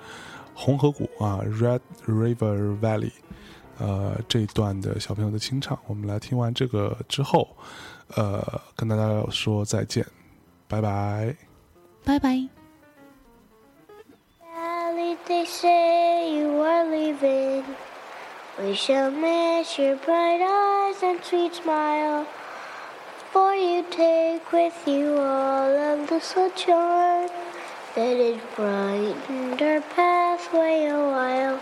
[0.55, 3.11] 红河谷啊，Red River Valley。
[3.81, 7.49] 呃，这一段的小朋友的清唱，我们来听完这个之后，
[8.15, 10.07] 呃，跟大家说再见，
[10.69, 11.35] 拜拜。
[12.05, 12.47] 拜拜。
[14.39, 17.65] Sally, they say you are leaving.
[18.59, 22.27] We shall miss your bright eyes and sweet smile.
[23.33, 27.31] For you take with you all of the sunshine
[27.95, 31.59] that has brightened our pathway a while.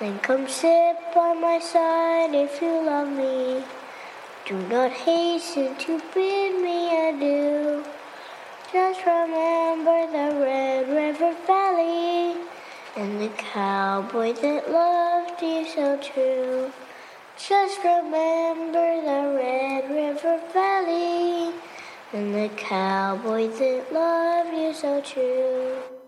[0.00, 3.62] Then come sit by my side if you love me.
[4.46, 7.84] Do not hasten to bid me adieu.
[8.72, 12.34] Just remember the Red River Valley
[12.96, 16.72] and the cowboy that loved you so true.
[17.36, 21.52] Just remember the Red River Valley
[22.14, 25.99] and the cowboy that loved you so true.